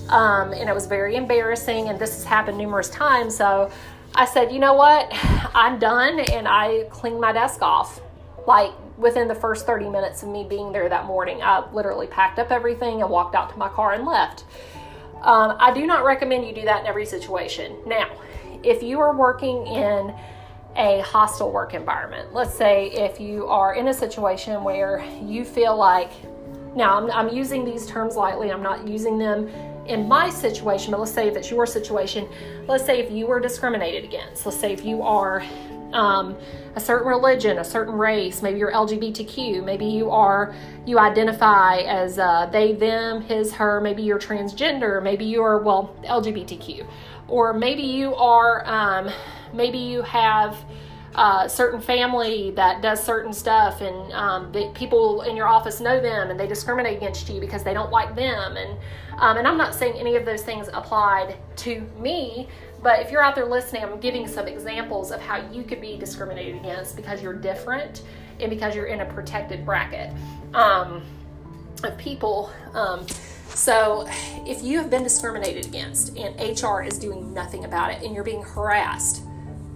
Um, 0.08 0.52
and 0.52 0.68
it 0.68 0.74
was 0.74 0.86
very 0.86 1.16
embarrassing, 1.16 1.88
and 1.88 1.98
this 1.98 2.14
has 2.14 2.24
happened 2.24 2.58
numerous 2.58 2.90
times. 2.90 3.34
So 3.34 3.70
I 4.14 4.26
said, 4.26 4.52
you 4.52 4.58
know 4.58 4.74
what? 4.74 5.08
I'm 5.54 5.78
done, 5.78 6.20
and 6.20 6.46
I 6.46 6.84
cleaned 6.90 7.20
my 7.20 7.32
desk 7.32 7.62
off. 7.62 8.00
Like 8.46 8.72
within 8.98 9.26
the 9.26 9.34
first 9.34 9.66
30 9.66 9.88
minutes 9.88 10.22
of 10.22 10.28
me 10.28 10.44
being 10.44 10.72
there 10.72 10.88
that 10.88 11.06
morning, 11.06 11.42
I 11.42 11.68
literally 11.72 12.06
packed 12.06 12.38
up 12.38 12.50
everything 12.50 13.00
and 13.00 13.10
walked 13.10 13.34
out 13.34 13.50
to 13.50 13.56
my 13.56 13.68
car 13.68 13.92
and 13.92 14.04
left. 14.04 14.44
Um, 15.24 15.56
I 15.58 15.72
do 15.72 15.86
not 15.86 16.04
recommend 16.04 16.46
you 16.46 16.54
do 16.54 16.62
that 16.62 16.82
in 16.82 16.86
every 16.86 17.06
situation. 17.06 17.78
Now, 17.86 18.10
if 18.62 18.82
you 18.82 19.00
are 19.00 19.16
working 19.16 19.66
in 19.66 20.14
a 20.76 21.00
hostile 21.00 21.50
work 21.50 21.72
environment, 21.72 22.34
let's 22.34 22.52
say 22.52 22.90
if 22.90 23.18
you 23.18 23.46
are 23.46 23.74
in 23.74 23.88
a 23.88 23.94
situation 23.94 24.62
where 24.62 25.02
you 25.22 25.46
feel 25.46 25.76
like, 25.76 26.10
now 26.76 26.98
I'm, 26.98 27.10
I'm 27.10 27.34
using 27.34 27.64
these 27.64 27.86
terms 27.86 28.16
lightly, 28.16 28.52
I'm 28.52 28.62
not 28.62 28.86
using 28.86 29.16
them 29.16 29.48
in 29.86 30.06
my 30.06 30.28
situation, 30.28 30.90
but 30.90 31.00
let's 31.00 31.12
say 31.12 31.26
if 31.28 31.36
it's 31.36 31.50
your 31.50 31.64
situation, 31.64 32.28
let's 32.68 32.84
say 32.84 33.00
if 33.00 33.10
you 33.10 33.26
were 33.26 33.40
discriminated 33.40 34.04
against, 34.04 34.44
let's 34.44 34.60
say 34.60 34.74
if 34.74 34.84
you 34.84 35.00
are 35.00 35.42
um, 35.94 36.36
a 36.74 36.80
certain 36.80 37.06
religion, 37.06 37.58
a 37.58 37.64
certain 37.64 37.94
race, 37.94 38.42
maybe 38.42 38.58
you're 38.58 38.72
LGBTQ, 38.72 39.64
maybe 39.64 39.86
you 39.86 40.10
are, 40.10 40.54
you 40.84 40.98
identify 40.98 41.78
as 41.78 42.18
uh, 42.18 42.46
they, 42.52 42.72
them, 42.72 43.22
his, 43.22 43.52
her, 43.54 43.80
maybe 43.80 44.02
you're 44.02 44.18
transgender, 44.18 45.02
maybe 45.02 45.24
you're, 45.24 45.58
well, 45.58 45.96
LGBTQ, 46.04 46.86
or 47.28 47.52
maybe 47.52 47.82
you 47.82 48.14
are, 48.16 48.66
um, 48.66 49.10
maybe 49.52 49.78
you 49.78 50.02
have, 50.02 50.56
uh, 51.14 51.46
certain 51.46 51.80
family 51.80 52.50
that 52.56 52.82
does 52.82 53.00
certain 53.00 53.32
stuff 53.32 53.80
and 53.80 54.12
um, 54.12 54.50
the 54.50 54.68
people 54.74 55.22
in 55.22 55.36
your 55.36 55.46
office 55.46 55.80
know 55.80 56.00
them 56.00 56.28
and 56.28 56.40
they 56.40 56.48
discriminate 56.48 56.96
against 56.96 57.28
you 57.28 57.38
because 57.38 57.62
they 57.62 57.72
don't 57.72 57.92
like 57.92 58.16
them. 58.16 58.56
And 58.56 58.76
um, 59.18 59.36
and 59.36 59.46
i'm 59.46 59.56
not 59.56 59.74
saying 59.74 59.94
any 59.96 60.16
of 60.16 60.24
those 60.24 60.42
things 60.42 60.68
applied 60.72 61.36
to 61.56 61.80
me 61.98 62.48
but 62.84 63.00
if 63.00 63.10
you're 63.10 63.22
out 63.22 63.34
there 63.34 63.46
listening 63.46 63.82
i'm 63.82 63.98
giving 63.98 64.28
some 64.28 64.46
examples 64.46 65.10
of 65.10 65.20
how 65.20 65.36
you 65.50 65.64
could 65.64 65.80
be 65.80 65.96
discriminated 65.96 66.54
against 66.54 66.94
because 66.94 67.20
you're 67.20 67.34
different 67.34 68.02
and 68.38 68.50
because 68.50 68.76
you're 68.76 68.86
in 68.86 69.00
a 69.00 69.06
protected 69.06 69.64
bracket 69.64 70.12
um, 70.54 71.02
of 71.82 71.98
people 71.98 72.52
um, 72.74 73.04
so, 73.48 74.04
if 74.48 74.64
you 74.64 74.78
have 74.78 74.90
been 74.90 75.04
discriminated 75.04 75.66
against 75.66 76.16
and 76.18 76.34
HR 76.60 76.82
is 76.82 76.98
doing 76.98 77.32
nothing 77.32 77.64
about 77.64 77.92
it 77.92 78.02
and 78.02 78.12
you're 78.12 78.24
being 78.24 78.42
harassed, 78.42 79.22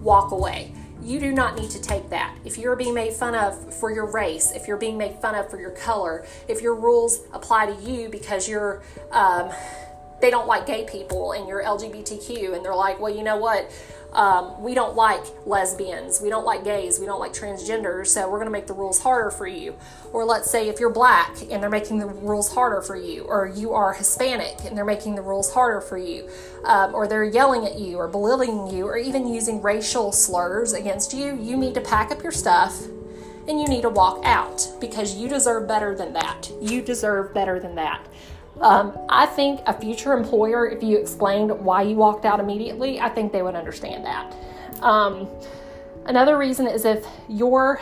walk 0.01 0.31
away 0.31 0.73
you 1.01 1.19
do 1.19 1.31
not 1.31 1.57
need 1.57 1.69
to 1.71 1.81
take 1.81 2.09
that. 2.09 2.35
If 2.43 2.57
you're 2.57 2.75
being 2.75 2.93
made 2.93 3.13
fun 3.13 3.35
of 3.35 3.73
for 3.75 3.91
your 3.91 4.05
race, 4.05 4.51
if 4.51 4.67
you're 4.67 4.77
being 4.77 4.97
made 4.97 5.15
fun 5.21 5.35
of 5.35 5.49
for 5.49 5.59
your 5.59 5.71
color, 5.71 6.25
if 6.47 6.61
your 6.61 6.75
rules 6.75 7.21
apply 7.33 7.67
to 7.67 7.75
you 7.81 8.09
because 8.09 8.49
you're, 8.49 8.83
um, 9.11 9.49
they 10.21 10.29
don't 10.29 10.47
like 10.47 10.65
gay 10.65 10.85
people 10.85 11.33
and 11.33 11.47
you're 11.47 11.63
LGBTQ, 11.63 12.55
and 12.55 12.63
they're 12.63 12.75
like, 12.75 12.99
well, 12.99 13.13
you 13.13 13.23
know 13.23 13.37
what? 13.37 13.71
um, 14.13 14.61
we 14.61 14.73
don't 14.73 14.95
like 14.95 15.23
lesbians, 15.45 16.19
we 16.19 16.29
don't 16.29 16.45
like 16.45 16.63
gays, 16.63 16.99
we 16.99 17.05
don't 17.05 17.19
like 17.19 17.31
transgenders, 17.31 18.07
so 18.07 18.27
we're 18.27 18.37
going 18.37 18.47
to 18.47 18.51
make 18.51 18.65
the 18.65 18.73
rules 18.73 19.01
harder 19.01 19.29
for 19.29 19.45
you. 19.45 19.75
Or 20.11 20.25
let's 20.25 20.49
say 20.49 20.67
if 20.67 20.79
you're 20.79 20.89
black 20.89 21.41
and 21.51 21.61
they're 21.61 21.69
making 21.69 21.99
the 21.99 22.07
rules 22.07 22.51
harder 22.53 22.81
for 22.81 22.95
you, 22.95 23.23
or 23.23 23.45
you 23.47 23.73
are 23.73 23.93
Hispanic 23.93 24.65
and 24.65 24.75
they're 24.75 24.85
making 24.85 25.15
the 25.15 25.21
rules 25.21 25.53
harder 25.53 25.79
for 25.79 25.97
you, 25.97 26.27
um, 26.65 26.95
or 26.95 27.07
they're 27.07 27.23
yelling 27.23 27.65
at 27.65 27.77
you 27.77 27.97
or 27.97 28.07
belittling 28.07 28.73
you, 28.75 28.85
or 28.85 28.97
even 28.97 29.27
using 29.27 29.61
racial 29.61 30.11
slurs 30.11 30.73
against 30.73 31.13
you, 31.13 31.35
you 31.35 31.55
need 31.55 31.75
to 31.75 31.81
pack 31.81 32.11
up 32.11 32.23
your 32.23 32.31
stuff 32.31 32.85
and 33.47 33.59
you 33.59 33.67
need 33.67 33.83
to 33.83 33.89
walk 33.89 34.21
out 34.25 34.67
because 34.81 35.15
you 35.15 35.27
deserve 35.27 35.67
better 35.67 35.95
than 35.95 36.13
that. 36.13 36.51
You 36.59 36.81
deserve 36.81 37.33
better 37.33 37.59
than 37.59 37.75
that. 37.75 38.07
Um, 38.61 38.97
I 39.07 39.25
think 39.25 39.61
a 39.67 39.73
future 39.73 40.13
employer, 40.13 40.67
if 40.67 40.83
you 40.83 40.97
explained 40.97 41.51
why 41.51 41.83
you 41.83 41.95
walked 41.95 42.25
out 42.25 42.39
immediately, 42.39 42.99
I 42.99 43.07
think 43.09 43.31
they 43.31 43.41
would 43.41 43.55
understand 43.55 44.05
that. 44.05 44.35
Um, 44.81 45.27
another 46.05 46.37
reason 46.37 46.67
is 46.67 46.83
if 46.83 47.05
your 47.29 47.79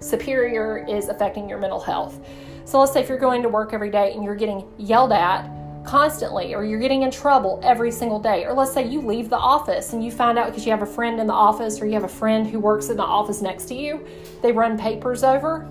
superior 0.00 0.84
is 0.88 1.08
affecting 1.08 1.48
your 1.48 1.58
mental 1.58 1.80
health. 1.80 2.18
So 2.64 2.80
let's 2.80 2.92
say 2.92 3.00
if 3.00 3.08
you're 3.08 3.18
going 3.18 3.42
to 3.42 3.48
work 3.48 3.72
every 3.72 3.90
day 3.90 4.12
and 4.12 4.24
you're 4.24 4.34
getting 4.34 4.66
yelled 4.76 5.12
at 5.12 5.48
constantly, 5.84 6.54
or 6.54 6.64
you're 6.64 6.80
getting 6.80 7.02
in 7.02 7.10
trouble 7.10 7.60
every 7.62 7.90
single 7.90 8.18
day, 8.18 8.44
or 8.44 8.52
let's 8.52 8.72
say 8.72 8.86
you 8.86 9.00
leave 9.00 9.30
the 9.30 9.38
office 9.38 9.92
and 9.92 10.04
you 10.04 10.10
find 10.10 10.36
out 10.36 10.46
because 10.46 10.66
you 10.66 10.70
have 10.70 10.82
a 10.82 10.86
friend 10.86 11.18
in 11.18 11.26
the 11.26 11.32
office 11.32 11.80
or 11.80 11.86
you 11.86 11.94
have 11.94 12.04
a 12.04 12.08
friend 12.08 12.46
who 12.46 12.58
works 12.60 12.90
in 12.90 12.96
the 12.96 13.02
office 13.02 13.40
next 13.40 13.66
to 13.66 13.74
you, 13.74 14.06
they 14.42 14.52
run 14.52 14.76
papers 14.76 15.24
over 15.24 15.66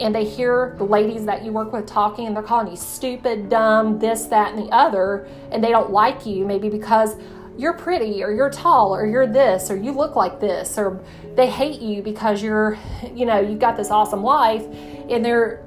and 0.00 0.14
they 0.14 0.24
hear 0.24 0.74
the 0.78 0.84
ladies 0.84 1.24
that 1.26 1.44
you 1.44 1.52
work 1.52 1.72
with 1.72 1.86
talking 1.86 2.26
and 2.26 2.34
they're 2.36 2.42
calling 2.42 2.68
you 2.68 2.76
stupid, 2.76 3.48
dumb, 3.48 3.98
this, 3.98 4.24
that, 4.26 4.54
and 4.54 4.66
the 4.66 4.70
other, 4.72 5.28
and 5.50 5.62
they 5.62 5.70
don't 5.70 5.90
like 5.90 6.26
you, 6.26 6.46
maybe 6.46 6.68
because 6.68 7.16
you're 7.56 7.74
pretty 7.74 8.22
or 8.22 8.32
you're 8.32 8.50
tall 8.50 8.94
or 8.94 9.04
you're 9.04 9.26
this 9.26 9.70
or 9.70 9.76
you 9.76 9.90
look 9.90 10.14
like 10.14 10.38
this 10.38 10.78
or 10.78 11.02
they 11.34 11.50
hate 11.50 11.80
you 11.80 12.02
because 12.02 12.40
you're, 12.40 12.78
you 13.12 13.26
know, 13.26 13.40
you've 13.40 13.58
got 13.58 13.76
this 13.76 13.90
awesome 13.90 14.22
life 14.22 14.64
and 15.10 15.24
they're 15.24 15.64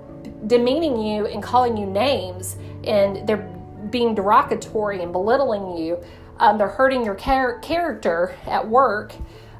demeaning 0.48 0.98
you 0.98 1.28
and 1.28 1.44
calling 1.44 1.76
you 1.76 1.86
names 1.86 2.56
and 2.86 3.28
they're 3.28 3.50
being 3.90 4.16
derogatory 4.16 5.04
and 5.04 5.12
belittling 5.12 5.78
you. 5.78 6.02
Um, 6.38 6.58
they're 6.58 6.70
hurting 6.70 7.04
your 7.04 7.16
char- 7.16 7.60
character 7.60 8.36
at 8.48 8.66
work 8.66 9.14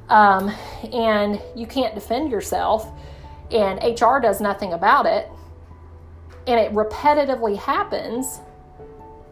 um, 0.08 0.50
and 0.92 1.40
you 1.54 1.66
can't 1.66 1.94
defend 1.94 2.30
yourself 2.30 2.90
and 3.52 4.00
HR 4.00 4.18
does 4.18 4.40
nothing 4.40 4.72
about 4.72 5.06
it, 5.06 5.28
and 6.46 6.58
it 6.58 6.72
repetitively 6.72 7.56
happens, 7.56 8.40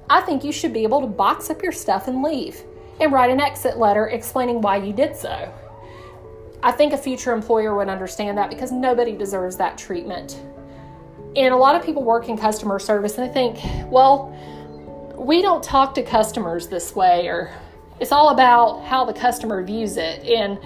I 0.08 0.20
think 0.20 0.44
you 0.44 0.52
should 0.52 0.72
be 0.72 0.82
able 0.82 1.00
to 1.00 1.06
box 1.06 1.50
up 1.50 1.62
your 1.62 1.72
stuff 1.72 2.08
and 2.08 2.22
leave 2.22 2.62
and 3.00 3.12
write 3.12 3.30
an 3.30 3.40
exit 3.40 3.78
letter 3.78 4.08
explaining 4.08 4.60
why 4.60 4.76
you 4.76 4.92
did 4.92 5.16
so. 5.16 5.52
I 6.62 6.72
think 6.72 6.92
a 6.92 6.98
future 6.98 7.32
employer 7.32 7.74
would 7.76 7.88
understand 7.88 8.36
that 8.36 8.50
because 8.50 8.70
nobody 8.70 9.16
deserves 9.16 9.56
that 9.56 9.78
treatment. 9.78 10.38
And 11.36 11.54
a 11.54 11.56
lot 11.56 11.76
of 11.76 11.84
people 11.84 12.02
work 12.02 12.28
in 12.28 12.36
customer 12.36 12.78
service 12.78 13.16
and 13.16 13.28
they 13.28 13.32
think, 13.32 13.58
well, 13.90 14.36
we 15.16 15.42
don't 15.42 15.62
talk 15.62 15.94
to 15.94 16.02
customers 16.02 16.66
this 16.66 16.94
way, 16.94 17.28
or 17.28 17.52
it's 18.00 18.12
all 18.12 18.30
about 18.30 18.84
how 18.84 19.04
the 19.04 19.12
customer 19.12 19.62
views 19.62 19.96
it. 19.96 20.24
And, 20.24 20.58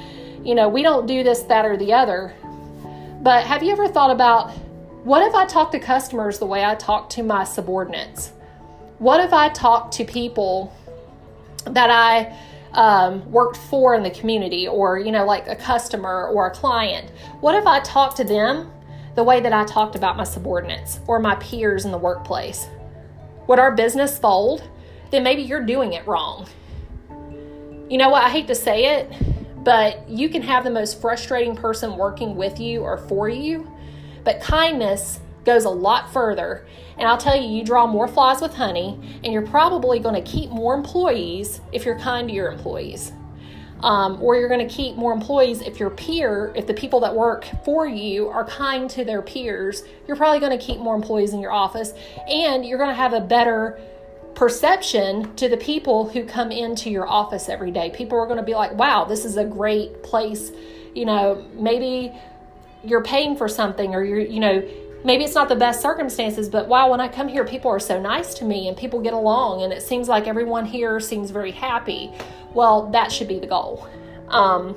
you 0.45 0.55
know, 0.55 0.69
we 0.69 0.83
don't 0.83 1.07
do 1.07 1.23
this, 1.23 1.43
that, 1.43 1.65
or 1.65 1.77
the 1.77 1.93
other. 1.93 2.35
But 3.25 3.47
have 3.47 3.63
you 3.63 3.73
ever 3.73 3.89
thought 3.89 4.11
about 4.11 4.51
what 5.03 5.27
if 5.27 5.35
I 5.35 5.47
talk 5.47 5.73
to 5.73 5.79
customers 5.79 6.39
the 6.39 6.45
way 6.45 6.63
I 6.63 6.75
talk 6.75 7.09
to 7.11 7.23
my 7.23 7.45
subordinates? 7.45 8.33
What 8.99 9.25
if 9.25 9.33
I 9.33 9.49
talk 9.49 9.91
to 9.93 10.05
people 10.05 10.77
that 11.65 11.89
I 11.89 12.37
um, 12.73 13.33
worked 13.33 13.57
for 13.57 13.95
in 13.95 14.03
the 14.03 14.11
community 14.11 14.69
or, 14.69 14.99
you 14.99 15.11
know, 15.11 15.25
like 15.25 15.49
a 15.49 15.57
customer 15.57 16.29
or 16.29 16.49
a 16.49 16.51
client? 16.51 17.09
What 17.41 17.55
if 17.55 17.67
I 17.67 17.81
talk 17.81 18.15
to 18.17 18.25
them 18.25 18.71
the 19.15 19.25
way 19.25 19.41
that 19.41 19.55
I 19.55 19.65
talked 19.65 19.97
about 19.97 20.19
my 20.19 20.25
subordinates 20.25 21.01
or 21.07 21.19
my 21.19 21.37
peers 21.37 21.87
in 21.87 21.93
the 21.93 21.99
workplace? 21.99 22.67
Would 23.47 23.59
our 23.59 23.75
business 23.75 24.19
fold? 24.19 24.69
Then 25.11 25.23
maybe 25.23 25.41
you're 25.41 25.65
doing 25.65 25.95
it 25.95 26.07
wrong. 26.07 26.47
You 27.89 27.97
know 27.97 28.11
what? 28.11 28.23
I 28.23 28.29
hate 28.29 28.49
to 28.49 28.55
say 28.55 28.97
it, 28.97 29.11
but 29.65 30.09
you 30.09 30.29
can 30.29 30.43
have 30.43 30.65
the 30.65 30.71
most 30.71 31.01
frustrating 31.01 31.57
person 31.57 31.97
working 31.97 32.37
with 32.37 32.61
you 32.61 32.83
or 32.83 32.99
for 32.99 33.29
you. 33.29 33.71
But 34.23 34.41
kindness 34.41 35.21
goes 35.45 35.65
a 35.65 35.71
lot 35.71 36.13
further. 36.13 36.67
And 36.99 37.09
I'll 37.09 37.19
tell 37.19 37.37
you, 37.37 37.49
you 37.49 37.65
draw 37.65 37.87
more 37.87 38.09
flies 38.09 38.41
with 38.41 38.55
honey, 38.55 38.99
and 39.23 39.33
you're 39.33 39.47
probably 39.47 39.99
going 39.99 40.15
to 40.15 40.31
keep 40.31 40.51
more 40.51 40.75
employees 40.75 41.61
if 41.73 41.85
you're 41.85 41.99
kind 41.99 42.29
to 42.29 42.35
your 42.35 42.51
employees. 42.51 43.13
Um, 43.81 44.23
or 44.23 44.37
you're 44.37 44.49
going 44.49 44.67
to 44.67 44.73
keep 44.75 44.97
more 44.97 45.13
employees 45.13 45.61
if 45.61 45.79
your 45.79 45.91
peer, 45.91 46.53
if 46.55 46.67
the 46.67 46.73
people 46.73 47.01
that 47.01 47.15
work 47.15 47.47
for 47.65 47.87
you 47.87 48.29
are 48.29 48.47
kind 48.47 48.89
to 48.91 49.05
their 49.05 49.21
peers, 49.21 49.83
you're 50.07 50.17
probably 50.17 50.41
going 50.41 50.59
to 50.59 50.65
keep 50.65 50.79
more 50.79 50.95
employees 50.95 51.35
in 51.35 51.41
your 51.41 51.53
office, 51.53 51.93
and 52.29 52.65
you're 52.65 52.79
going 52.79 52.91
to 52.91 52.95
have 52.95 53.13
a 53.13 53.21
better 53.21 53.79
perception 54.35 55.35
to 55.37 55.49
the 55.49 55.57
people 55.57 56.09
who 56.09 56.25
come 56.25 56.51
into 56.51 56.91
your 56.91 57.09
office 57.09 57.49
every 57.49 57.71
day. 57.71 57.91
People 57.91 58.19
are 58.19 58.27
going 58.27 58.39
to 58.39 58.45
be 58.45 58.55
like, 58.55 58.73
wow, 58.73 59.05
this 59.05 59.25
is 59.25 59.37
a 59.37 59.45
great 59.45 60.03
place. 60.03 60.51
You 60.95 61.05
know, 61.05 61.45
maybe 61.55 62.13
you're 62.83 63.03
paying 63.03 63.37
for 63.37 63.49
something 63.49 63.95
or 63.95 64.05
you're, 64.05 64.21
you 64.21 64.41
know, 64.41 64.63
maybe 65.05 65.25
it's 65.25 65.35
not 65.35 65.49
the 65.49 65.57
best 65.57 65.81
circumstances, 65.81 66.49
but 66.49 66.69
wow, 66.69 66.91
when 66.91 67.01
I 67.01 67.09
come 67.09 67.29
here, 67.29 67.45
people 67.45 67.71
are 67.71 67.81
so 67.81 68.01
nice 68.01 68.35
to 68.35 68.45
me 68.45 68.69
and 68.69 68.77
people 68.77 69.01
get 69.01 69.13
along 69.13 69.63
and 69.63 69.73
it 69.73 69.83
seems 69.83 70.09
like 70.09 70.27
everyone 70.27 70.65
here 70.67 70.99
seems 71.01 71.31
very 71.31 71.53
happy. 71.53 72.13
Well, 72.53 72.91
that 72.91 73.13
should 73.13 73.29
be 73.29 73.39
the 73.39 73.47
goal. 73.47 73.87
Um, 74.29 74.77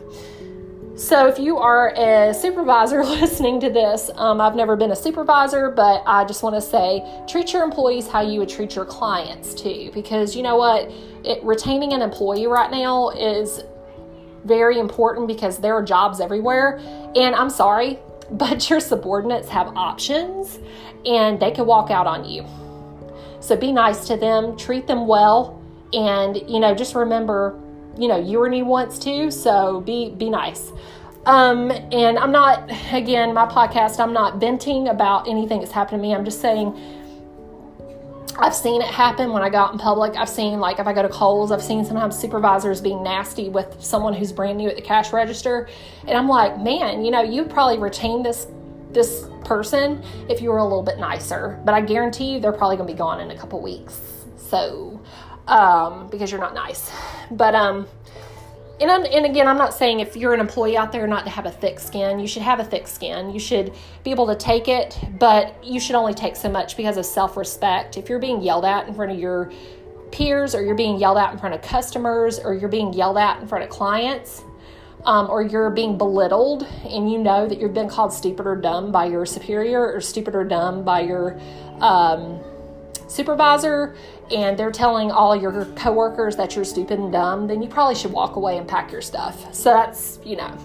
so, 0.97 1.27
if 1.27 1.37
you 1.37 1.57
are 1.57 1.93
a 1.95 2.33
supervisor 2.33 3.03
listening 3.03 3.59
to 3.59 3.69
this, 3.69 4.09
um, 4.15 4.41
I've 4.41 4.55
never 4.55 4.75
been 4.75 4.89
a 4.89 4.95
supervisor, 4.95 5.69
but 5.69 6.01
I 6.07 6.25
just 6.25 6.41
want 6.41 6.55
to 6.55 6.61
say 6.61 7.07
treat 7.27 7.53
your 7.53 7.63
employees 7.63 8.07
how 8.07 8.21
you 8.21 8.39
would 8.39 8.49
treat 8.49 8.75
your 8.75 8.85
clients 8.85 9.53
too. 9.53 9.91
Because 9.93 10.35
you 10.35 10.41
know 10.41 10.55
what? 10.55 10.91
It, 11.23 11.43
retaining 11.43 11.93
an 11.93 12.01
employee 12.01 12.47
right 12.47 12.71
now 12.71 13.09
is 13.09 13.63
very 14.43 14.79
important 14.79 15.27
because 15.27 15.59
there 15.59 15.75
are 15.75 15.83
jobs 15.83 16.19
everywhere. 16.19 16.79
And 17.15 17.35
I'm 17.35 17.51
sorry, 17.51 17.99
but 18.31 18.67
your 18.67 18.79
subordinates 18.79 19.49
have 19.49 19.67
options 19.77 20.57
and 21.05 21.39
they 21.39 21.51
can 21.51 21.67
walk 21.67 21.91
out 21.91 22.07
on 22.07 22.25
you. 22.25 22.43
So, 23.39 23.55
be 23.55 23.71
nice 23.71 24.07
to 24.07 24.17
them, 24.17 24.57
treat 24.57 24.87
them 24.87 25.05
well, 25.05 25.61
and 25.93 26.37
you 26.49 26.59
know, 26.59 26.73
just 26.73 26.95
remember 26.95 27.61
you 27.97 28.07
know 28.07 28.17
you 28.17 28.47
need 28.49 28.63
once 28.63 28.99
too 28.99 29.31
so 29.31 29.81
be 29.81 30.11
be 30.11 30.29
nice 30.29 30.71
um, 31.25 31.71
and 31.91 32.17
i'm 32.17 32.31
not 32.31 32.69
again 32.93 33.33
my 33.33 33.45
podcast 33.45 33.99
i'm 33.99 34.13
not 34.13 34.39
venting 34.39 34.87
about 34.87 35.27
anything 35.27 35.59
that's 35.59 35.71
happened 35.71 35.99
to 35.99 36.07
me 36.07 36.13
i'm 36.13 36.25
just 36.25 36.41
saying 36.41 36.73
I've 38.39 38.53
seen 38.53 38.81
it 38.81 38.87
happen 38.87 39.33
when 39.33 39.41
I 39.41 39.49
go 39.49 39.57
out 39.57 39.73
in 39.73 39.79
public. 39.79 40.15
I've 40.15 40.29
seen, 40.29 40.59
like, 40.59 40.77
if 40.79 40.85
I 40.85 40.93
go 40.93 41.01
to 41.01 41.09
Kohl's, 41.09 41.51
I've 41.51 41.61
seen 41.61 41.83
sometimes 41.83 42.17
supervisors 42.17 42.81
being 42.81 43.01
nasty 43.01 43.49
with 43.49 43.81
someone 43.83 44.13
who's 44.13 44.31
brand 44.31 44.59
new 44.59 44.69
at 44.69 44.75
the 44.75 44.81
cash 44.81 45.11
register. 45.11 45.67
And 46.07 46.15
I'm 46.15 46.27
like, 46.27 46.59
man, 46.59 47.03
you 47.03 47.09
know, 47.09 47.23
you'd 47.23 47.49
probably 47.49 47.79
retain 47.79 48.21
this 48.23 48.47
this 48.91 49.27
person 49.43 50.01
if 50.29 50.41
you 50.41 50.49
were 50.49 50.59
a 50.59 50.63
little 50.63 50.83
bit 50.83 50.97
nicer. 50.97 51.59
But 51.65 51.73
I 51.73 51.81
guarantee 51.81 52.33
you 52.33 52.39
they're 52.39 52.53
probably 52.53 52.77
going 52.77 52.87
to 52.87 52.93
be 52.93 52.97
gone 52.97 53.19
in 53.19 53.31
a 53.31 53.37
couple 53.37 53.61
weeks. 53.61 53.99
So, 54.37 54.96
um, 55.47 56.09
because 56.09 56.31
you're 56.31 56.41
not 56.41 56.53
nice. 56.53 56.91
But 57.31 57.55
um, 57.55 57.87
and, 58.79 58.91
I'm, 58.91 59.05
and 59.05 59.25
again, 59.25 59.47
I'm 59.47 59.57
not 59.57 59.73
saying 59.73 60.01
if 60.01 60.15
you're 60.15 60.33
an 60.33 60.39
employee 60.39 60.77
out 60.77 60.91
there 60.91 61.07
not 61.07 61.23
to 61.23 61.31
have 61.31 61.47
a 61.47 61.51
thick 61.51 61.79
skin. 61.79 62.19
You 62.19 62.27
should 62.27 62.43
have 62.43 62.59
a 62.59 62.63
thick 62.63 62.87
skin. 62.87 63.31
You 63.31 63.39
should 63.39 63.73
be 64.03 64.11
able 64.11 64.27
to 64.27 64.35
take 64.35 64.67
it, 64.67 64.99
but 65.19 65.55
you 65.63 65.79
should 65.79 65.95
only 65.95 66.13
take 66.13 66.35
so 66.35 66.49
much 66.49 66.77
because 66.77 66.97
of 66.97 67.05
self 67.05 67.37
respect. 67.37 67.97
If 67.97 68.07
you're 68.07 68.19
being 68.19 68.41
yelled 68.41 68.65
at 68.65 68.87
in 68.87 68.93
front 68.93 69.11
of 69.11 69.19
your 69.19 69.51
peers, 70.11 70.53
or 70.53 70.63
you're 70.63 70.75
being 70.75 70.99
yelled 70.99 71.17
at 71.17 71.33
in 71.33 71.39
front 71.39 71.55
of 71.55 71.61
customers, 71.63 72.37
or 72.37 72.53
you're 72.53 72.69
being 72.69 72.93
yelled 72.93 73.17
at 73.17 73.41
in 73.41 73.47
front 73.47 73.63
of 73.63 73.69
clients, 73.71 74.43
um, 75.05 75.29
or 75.29 75.41
you're 75.41 75.69
being 75.69 75.97
belittled 75.97 76.63
and 76.85 77.11
you 77.11 77.17
know 77.17 77.47
that 77.47 77.59
you've 77.59 77.73
been 77.73 77.89
called 77.89 78.13
stupid 78.13 78.45
or 78.45 78.55
dumb 78.55 78.91
by 78.91 79.05
your 79.05 79.25
superior 79.25 79.93
or 79.93 80.01
stupid 80.01 80.35
or 80.35 80.43
dumb 80.43 80.83
by 80.83 80.99
your 81.01 81.39
um, 81.79 82.39
supervisor 83.07 83.95
and 84.31 84.57
they're 84.57 84.71
telling 84.71 85.11
all 85.11 85.35
your 85.35 85.65
coworkers 85.75 86.35
that 86.35 86.55
you're 86.55 86.65
stupid 86.65 86.99
and 86.99 87.11
dumb, 87.11 87.47
then 87.47 87.61
you 87.61 87.69
probably 87.69 87.95
should 87.95 88.11
walk 88.11 88.35
away 88.35 88.57
and 88.57 88.67
pack 88.67 88.91
your 88.91 89.01
stuff. 89.01 89.53
So 89.53 89.71
that's, 89.71 90.19
you 90.23 90.35
know, 90.35 90.55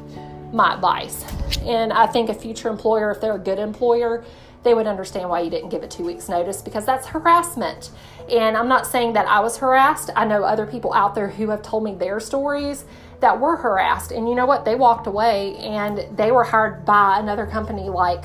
my 0.52 0.74
advice. 0.74 1.24
And 1.62 1.92
I 1.92 2.06
think 2.06 2.28
a 2.28 2.34
future 2.34 2.68
employer, 2.68 3.10
if 3.10 3.20
they're 3.20 3.36
a 3.36 3.38
good 3.38 3.58
employer, 3.58 4.24
they 4.62 4.74
would 4.74 4.86
understand 4.86 5.28
why 5.28 5.40
you 5.40 5.50
didn't 5.50 5.70
give 5.70 5.82
a 5.82 5.88
two 5.88 6.04
weeks 6.04 6.28
notice 6.28 6.62
because 6.62 6.86
that's 6.86 7.06
harassment. 7.06 7.90
And 8.30 8.56
I'm 8.56 8.68
not 8.68 8.86
saying 8.86 9.14
that 9.14 9.26
I 9.26 9.40
was 9.40 9.56
harassed. 9.56 10.10
I 10.14 10.24
know 10.24 10.44
other 10.44 10.66
people 10.66 10.92
out 10.92 11.14
there 11.14 11.28
who 11.28 11.48
have 11.50 11.62
told 11.62 11.82
me 11.82 11.94
their 11.94 12.20
stories 12.20 12.84
that 13.20 13.40
were 13.40 13.56
harassed. 13.56 14.12
And 14.12 14.28
you 14.28 14.34
know 14.34 14.46
what? 14.46 14.64
They 14.64 14.74
walked 14.74 15.06
away 15.06 15.56
and 15.56 16.16
they 16.16 16.30
were 16.30 16.44
hired 16.44 16.84
by 16.84 17.18
another 17.18 17.46
company 17.46 17.88
like 17.88 18.24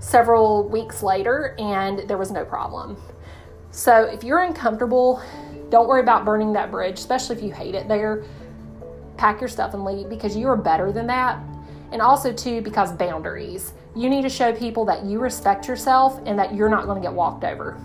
several 0.00 0.68
weeks 0.68 1.02
later 1.02 1.54
and 1.58 2.00
there 2.08 2.18
was 2.18 2.30
no 2.30 2.44
problem. 2.44 2.96
So 3.72 4.04
if 4.04 4.22
you're 4.22 4.40
uncomfortable, 4.40 5.22
don't 5.70 5.88
worry 5.88 6.02
about 6.02 6.26
burning 6.26 6.52
that 6.52 6.70
bridge, 6.70 6.98
especially 6.98 7.36
if 7.36 7.42
you 7.42 7.50
hate 7.50 7.74
it 7.74 7.88
there. 7.88 8.22
Pack 9.16 9.40
your 9.40 9.48
stuff 9.48 9.72
and 9.72 9.84
leave 9.84 10.10
because 10.10 10.36
you 10.36 10.46
are 10.48 10.56
better 10.56 10.92
than 10.92 11.06
that. 11.06 11.42
And 11.90 12.00
also, 12.00 12.32
too, 12.32 12.60
because 12.60 12.92
boundaries. 12.92 13.72
You 13.96 14.08
need 14.08 14.22
to 14.22 14.28
show 14.28 14.52
people 14.52 14.84
that 14.86 15.04
you 15.04 15.18
respect 15.18 15.66
yourself 15.68 16.20
and 16.26 16.38
that 16.38 16.54
you're 16.54 16.68
not 16.68 16.84
going 16.84 17.00
to 17.00 17.06
get 17.06 17.14
walked 17.14 17.44
over. 17.44 17.78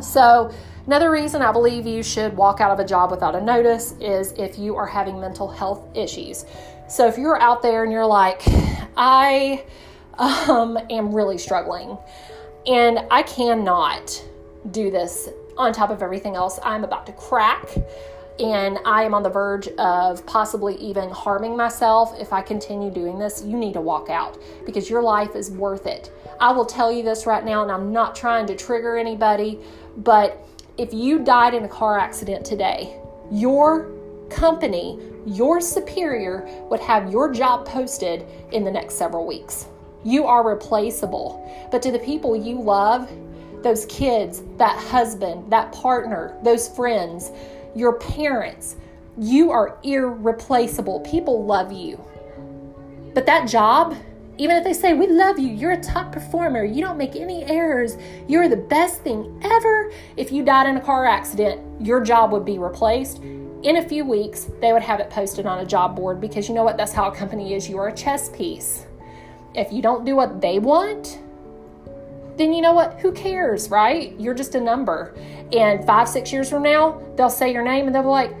So, 0.00 0.50
another 0.86 1.10
reason 1.10 1.42
I 1.42 1.52
believe 1.52 1.86
you 1.86 2.02
should 2.02 2.34
walk 2.36 2.60
out 2.60 2.70
of 2.70 2.78
a 2.78 2.84
job 2.84 3.10
without 3.10 3.34
a 3.34 3.40
notice 3.40 3.92
is 4.00 4.32
if 4.32 4.58
you 4.58 4.76
are 4.76 4.86
having 4.86 5.20
mental 5.20 5.48
health 5.48 5.82
issues. 5.94 6.46
So, 6.88 7.06
if 7.06 7.18
you're 7.18 7.40
out 7.40 7.60
there 7.60 7.84
and 7.84 7.92
you're 7.92 8.06
like, 8.06 8.42
I 8.96 9.64
um, 10.18 10.78
am 10.88 11.14
really 11.14 11.38
struggling 11.38 11.98
and 12.66 13.00
I 13.10 13.22
cannot 13.22 14.22
do 14.70 14.90
this 14.90 15.28
on 15.56 15.72
top 15.72 15.90
of 15.90 16.02
everything 16.02 16.36
else. 16.36 16.58
I'm 16.62 16.84
about 16.84 17.06
to 17.06 17.12
crack 17.12 17.68
and 18.40 18.78
I 18.86 19.02
am 19.02 19.12
on 19.12 19.22
the 19.22 19.28
verge 19.28 19.68
of 19.68 20.24
possibly 20.24 20.74
even 20.76 21.10
harming 21.10 21.56
myself 21.56 22.18
if 22.18 22.32
I 22.32 22.40
continue 22.40 22.90
doing 22.90 23.18
this. 23.18 23.44
You 23.44 23.56
need 23.56 23.74
to 23.74 23.82
walk 23.82 24.08
out 24.08 24.38
because 24.64 24.88
your 24.88 25.02
life 25.02 25.36
is 25.36 25.50
worth 25.50 25.86
it. 25.86 26.10
I 26.40 26.52
will 26.52 26.64
tell 26.64 26.90
you 26.90 27.02
this 27.02 27.26
right 27.26 27.44
now, 27.44 27.62
and 27.62 27.70
I'm 27.70 27.92
not 27.92 28.16
trying 28.16 28.46
to 28.46 28.56
trigger 28.56 28.96
anybody, 28.96 29.60
but 29.98 30.42
if 30.78 30.94
you 30.94 31.18
died 31.18 31.52
in 31.52 31.64
a 31.64 31.68
car 31.68 31.98
accident 31.98 32.46
today, 32.46 32.98
your 33.30 33.90
company, 34.30 34.98
your 35.26 35.60
superior 35.60 36.48
would 36.70 36.80
have 36.80 37.12
your 37.12 37.30
job 37.30 37.66
posted 37.66 38.24
in 38.52 38.64
the 38.64 38.70
next 38.70 38.94
several 38.94 39.26
weeks. 39.26 39.66
You 40.02 40.24
are 40.24 40.48
replaceable. 40.48 41.68
But 41.70 41.82
to 41.82 41.92
the 41.92 41.98
people 41.98 42.34
you 42.34 42.58
love, 42.58 43.10
those 43.62 43.86
kids, 43.86 44.42
that 44.56 44.78
husband, 44.78 45.50
that 45.50 45.72
partner, 45.72 46.36
those 46.42 46.68
friends, 46.68 47.30
your 47.74 47.98
parents. 47.98 48.76
You 49.18 49.50
are 49.50 49.78
irreplaceable. 49.82 51.00
People 51.00 51.44
love 51.44 51.72
you. 51.72 52.02
But 53.12 53.26
that 53.26 53.48
job, 53.48 53.96
even 54.38 54.56
if 54.56 54.64
they 54.64 54.72
say, 54.72 54.94
We 54.94 55.06
love 55.06 55.38
you, 55.38 55.48
you're 55.48 55.72
a 55.72 55.80
top 55.80 56.12
performer, 56.12 56.64
you 56.64 56.80
don't 56.80 56.96
make 56.96 57.16
any 57.16 57.44
errors, 57.44 57.96
you're 58.28 58.48
the 58.48 58.56
best 58.56 59.02
thing 59.02 59.40
ever. 59.44 59.92
If 60.16 60.32
you 60.32 60.44
died 60.44 60.68
in 60.68 60.76
a 60.76 60.80
car 60.80 61.04
accident, 61.04 61.60
your 61.84 62.00
job 62.00 62.32
would 62.32 62.44
be 62.44 62.58
replaced. 62.58 63.18
In 63.18 63.76
a 63.76 63.86
few 63.86 64.06
weeks, 64.06 64.48
they 64.62 64.72
would 64.72 64.80
have 64.80 65.00
it 65.00 65.10
posted 65.10 65.44
on 65.44 65.58
a 65.58 65.66
job 65.66 65.94
board 65.94 66.18
because 66.18 66.48
you 66.48 66.54
know 66.54 66.64
what? 66.64 66.78
That's 66.78 66.92
how 66.92 67.10
a 67.10 67.14
company 67.14 67.52
is. 67.52 67.68
You 67.68 67.76
are 67.78 67.88
a 67.88 67.94
chess 67.94 68.30
piece. 68.30 68.86
If 69.54 69.70
you 69.70 69.82
don't 69.82 70.06
do 70.06 70.16
what 70.16 70.40
they 70.40 70.58
want, 70.58 71.18
then 72.40 72.52
you 72.52 72.62
know 72.62 72.72
what? 72.72 72.98
Who 73.00 73.12
cares, 73.12 73.68
right? 73.68 74.18
You're 74.18 74.34
just 74.34 74.54
a 74.54 74.60
number. 74.60 75.14
And 75.52 75.84
five, 75.84 76.08
six 76.08 76.32
years 76.32 76.48
from 76.48 76.62
now, 76.62 77.02
they'll 77.16 77.30
say 77.30 77.52
your 77.52 77.62
name 77.62 77.86
and 77.86 77.94
they'll 77.94 78.02
be 78.02 78.08
like, 78.08 78.34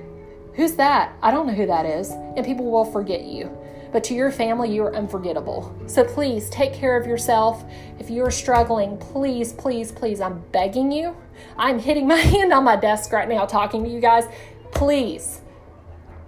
Who's 0.54 0.72
that? 0.74 1.16
I 1.22 1.30
don't 1.30 1.46
know 1.46 1.54
who 1.54 1.66
that 1.66 1.86
is. 1.86 2.10
And 2.10 2.44
people 2.44 2.70
will 2.70 2.84
forget 2.84 3.22
you. 3.22 3.56
But 3.92 4.04
to 4.04 4.14
your 4.14 4.30
family, 4.30 4.72
you 4.72 4.82
are 4.82 4.94
unforgettable. 4.94 5.74
So 5.86 6.04
please 6.04 6.50
take 6.50 6.72
care 6.72 6.96
of 6.96 7.06
yourself. 7.06 7.64
If 7.98 8.10
you're 8.10 8.30
struggling, 8.30 8.98
please, 8.98 9.52
please, 9.52 9.90
please, 9.90 10.20
I'm 10.20 10.42
begging 10.52 10.92
you. 10.92 11.16
I'm 11.56 11.78
hitting 11.78 12.06
my 12.06 12.16
hand 12.34 12.52
on 12.52 12.64
my 12.64 12.76
desk 12.76 13.12
right 13.12 13.28
now 13.28 13.46
talking 13.46 13.84
to 13.84 13.90
you 13.90 14.00
guys. 14.00 14.24
Please 14.72 15.40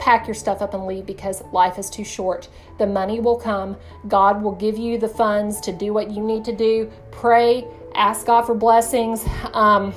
pack 0.03 0.27
your 0.27 0.35
stuff 0.35 0.61
up 0.61 0.75
and 0.75 0.85
leave 0.85 1.07
because 1.07 1.45
life 1.53 1.79
is 1.79 1.89
too 1.89 2.03
short. 2.03 2.49
The 2.79 2.87
money 2.89 3.21
will 3.21 3.37
come. 3.37 3.77
God 4.09 4.43
will 4.43 4.57
give 4.57 4.77
you 4.77 4.99
the 4.99 5.07
funds 5.07 5.61
to 5.61 5.73
do 5.73 5.95
what 5.95 6.11
you 6.11 6.21
need 6.21 6.45
to 6.47 6.53
do. 6.53 6.91
Pray, 7.13 7.65
ask 7.95 8.27
God 8.27 8.43
for 8.43 8.57
blessings. 8.57 9.25
Um, 9.53 9.95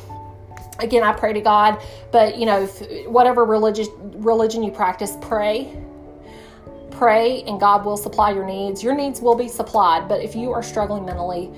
again, 0.78 1.02
I 1.02 1.12
pray 1.12 1.34
to 1.34 1.42
God, 1.42 1.82
but 2.12 2.38
you 2.38 2.46
know, 2.46 2.68
whatever 3.08 3.46
religious 3.46 3.88
religion 4.18 4.62
you 4.62 4.70
practice, 4.70 5.18
pray. 5.22 5.76
Pray, 6.92 7.42
and 7.48 7.60
God 7.60 7.84
will 7.84 7.98
supply 7.98 8.32
your 8.32 8.46
needs. 8.46 8.84
Your 8.84 8.96
needs 8.96 9.22
will 9.22 9.36
be 9.36 9.48
supplied, 9.48 10.08
but 10.08 10.22
if 10.22 10.36
you 10.36 10.52
are 10.52 10.62
struggling 10.62 11.04
mentally, 11.04 11.52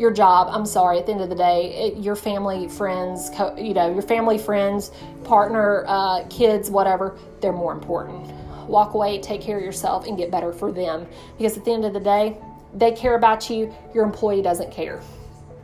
your 0.00 0.10
job 0.10 0.48
i'm 0.50 0.64
sorry 0.64 0.98
at 0.98 1.04
the 1.04 1.12
end 1.12 1.20
of 1.20 1.28
the 1.28 1.34
day 1.34 1.74
it, 1.74 1.98
your 1.98 2.16
family 2.16 2.66
friends 2.66 3.30
co- 3.34 3.54
you 3.56 3.74
know 3.74 3.92
your 3.92 4.02
family 4.02 4.38
friends 4.38 4.90
partner 5.24 5.84
uh, 5.86 6.24
kids 6.28 6.70
whatever 6.70 7.18
they're 7.40 7.52
more 7.52 7.72
important. 7.72 8.26
Walk 8.68 8.94
away 8.94 9.20
take 9.20 9.40
care 9.40 9.58
of 9.58 9.64
yourself 9.64 10.06
and 10.06 10.16
get 10.16 10.30
better 10.30 10.52
for 10.52 10.72
them. 10.72 11.06
Because 11.36 11.56
at 11.56 11.64
the 11.64 11.72
end 11.72 11.84
of 11.84 11.92
the 11.92 12.00
day 12.00 12.36
they 12.74 12.92
care 12.92 13.14
about 13.14 13.50
you 13.50 13.72
your 13.94 14.04
employee 14.04 14.42
doesn't 14.42 14.70
care 14.72 15.00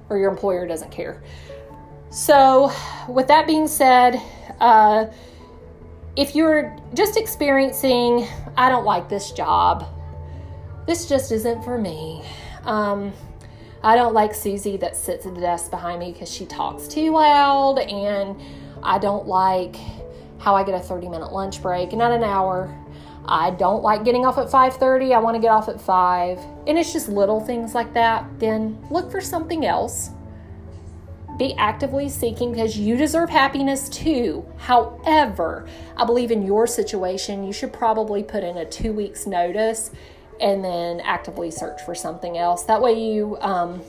or 0.09 0.19
your 0.19 0.31
employer 0.31 0.67
doesn't 0.67 0.91
care. 0.91 1.23
So 2.11 2.73
with 3.09 3.29
that 3.29 3.47
being 3.47 3.67
said 3.67 4.21
uh, 4.61 5.07
if 6.17 6.35
you're 6.35 6.75
just 6.95 7.17
experiencing 7.17 8.27
i 8.57 8.69
don't 8.69 8.85
like 8.85 9.09
this 9.09 9.33
job. 9.33 9.87
This 10.87 11.09
just 11.09 11.33
isn't 11.33 11.65
for 11.65 11.79
me 11.79 12.23
um, 12.65 13.13
I 13.83 13.95
don't 13.95 14.15
like 14.15 14.35
Susie 14.35 14.77
that 14.79 14.97
sits 14.97 15.27
at 15.27 15.35
the 15.35 15.41
desk 15.41 15.71
behind 15.71 16.01
me 16.01 16.13
because 16.13 16.31
she 16.31 16.47
talks 16.47 16.89
too 16.89 17.13
loud, 17.13 17.79
and 17.79 18.41
I 18.83 18.99
don't 18.99 19.27
like 19.27 19.77
how 20.39 20.55
I 20.55 20.65
get 20.65 20.75
a 20.75 20.81
30 20.81 21.09
minute 21.09 21.33
lunch 21.33 21.63
break, 21.63 21.93
not 21.93 22.13
an 22.13 22.23
hour. 22.23 22.75
I 23.29 23.51
don't 23.51 23.83
like 23.83 24.05
getting 24.05 24.25
off 24.25 24.39
at 24.39 24.49
5:30. 24.49 25.13
I 25.13 25.19
want 25.19 25.35
to 25.35 25.41
get 25.41 25.51
off 25.51 25.69
at 25.69 25.81
5. 25.81 26.39
And 26.67 26.79
it's 26.79 26.93
just 26.93 27.09
little 27.09 27.41
things 27.41 27.75
like 27.75 27.93
that. 27.95 28.25
Then 28.39 28.79
look 28.91 29.11
for 29.11 29.21
something 29.21 29.67
else. 29.67 30.11
Be 31.37 31.55
actively 31.55 32.09
seeking 32.09 32.53
because 32.53 32.79
you 32.79 32.97
deserve 32.97 33.29
happiness 33.29 33.89
too. 33.89 34.47
However, 34.59 35.67
I 35.97 36.05
believe 36.05 36.31
in 36.31 36.47
your 36.47 36.67
situation, 36.67 37.45
you 37.45 37.53
should 37.53 37.73
probably 37.73 38.23
put 38.23 38.45
in 38.45 38.59
a 38.59 38.65
2 38.65 38.93
weeks 38.93 39.27
notice 39.27 39.91
and 40.41 40.65
then 40.65 41.01
actively 41.01 41.51
search 41.51 41.83
for 41.83 41.95
something 41.95 42.37
else. 42.37 42.65
That 42.65 42.81
way, 42.81 42.93
you, 42.93 43.37
um, 43.41 43.83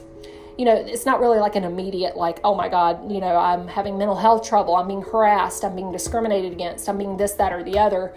you 0.58 0.66
know, 0.66 0.76
it's 0.76 1.06
not 1.06 1.20
really 1.20 1.40
like 1.40 1.56
an 1.56 1.64
immediate, 1.64 2.18
like, 2.18 2.40
oh 2.44 2.56
my 2.56 2.68
God, 2.68 3.12
you 3.12 3.20
know, 3.20 3.38
I'm 3.38 3.68
having 3.68 3.98
mental 3.98 4.16
health 4.16 4.48
trouble, 4.48 4.76
I'm 4.76 4.88
being 4.88 5.04
harassed, 5.04 5.64
I'm 5.64 5.76
being 5.76 5.92
discriminated 5.92 6.52
against, 6.52 6.90
I'm 6.90 6.98
being 6.98 7.18
this, 7.18 7.34
that, 7.34 7.54
or 7.54 7.64
the 7.64 7.78
other. 7.78 8.16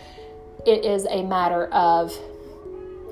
It 0.67 0.85
is 0.85 1.07
a 1.11 1.23
matter 1.23 1.67
of, 1.67 2.13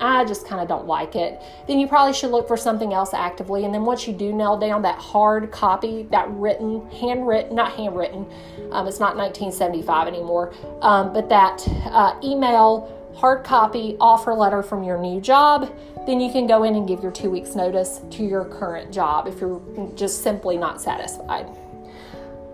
I 0.01 0.25
just 0.25 0.47
kind 0.47 0.63
of 0.63 0.69
don't 0.69 0.87
like 0.87 1.17
it. 1.17 1.43
Then 1.67 1.79
you 1.79 1.89
probably 1.89 2.15
should 2.15 2.31
look 2.31 2.49
for 2.49 2.57
something 2.57 2.95
else 2.95 3.13
actively. 3.13 3.65
And 3.65 3.75
then 3.75 3.85
once 3.85 4.07
you 4.07 4.15
do 4.15 4.33
nail 4.33 4.57
down 4.57 4.83
that 4.83 4.99
hard 4.99 5.51
copy, 5.51 6.05
that 6.11 6.29
written, 6.31 6.89
handwritten, 6.91 7.57
not 7.57 7.73
handwritten, 7.73 8.27
um, 8.73 8.87
it's 8.87 9.01
not 9.01 9.17
1975 9.17 10.07
anymore, 10.09 10.55
um, 10.83 11.13
but 11.13 11.29
that 11.29 11.67
uh, 11.87 12.19
email 12.23 12.95
hard 13.19 13.43
copy 13.43 13.97
offer 13.99 14.33
letter 14.33 14.63
from 14.63 14.85
your 14.85 14.97
new 14.97 15.21
job, 15.21 15.77
then 16.07 16.21
you 16.21 16.31
can 16.31 16.47
go 16.47 16.63
in 16.63 16.77
and 16.77 16.87
give 16.87 17.03
your 17.03 17.11
two 17.11 17.29
weeks 17.29 17.57
notice 17.57 18.01
to 18.11 18.23
your 18.23 18.45
current 18.45 18.93
job 18.93 19.27
if 19.27 19.41
you're 19.41 19.61
just 19.97 20.23
simply 20.23 20.57
not 20.57 20.81
satisfied. 20.81 21.49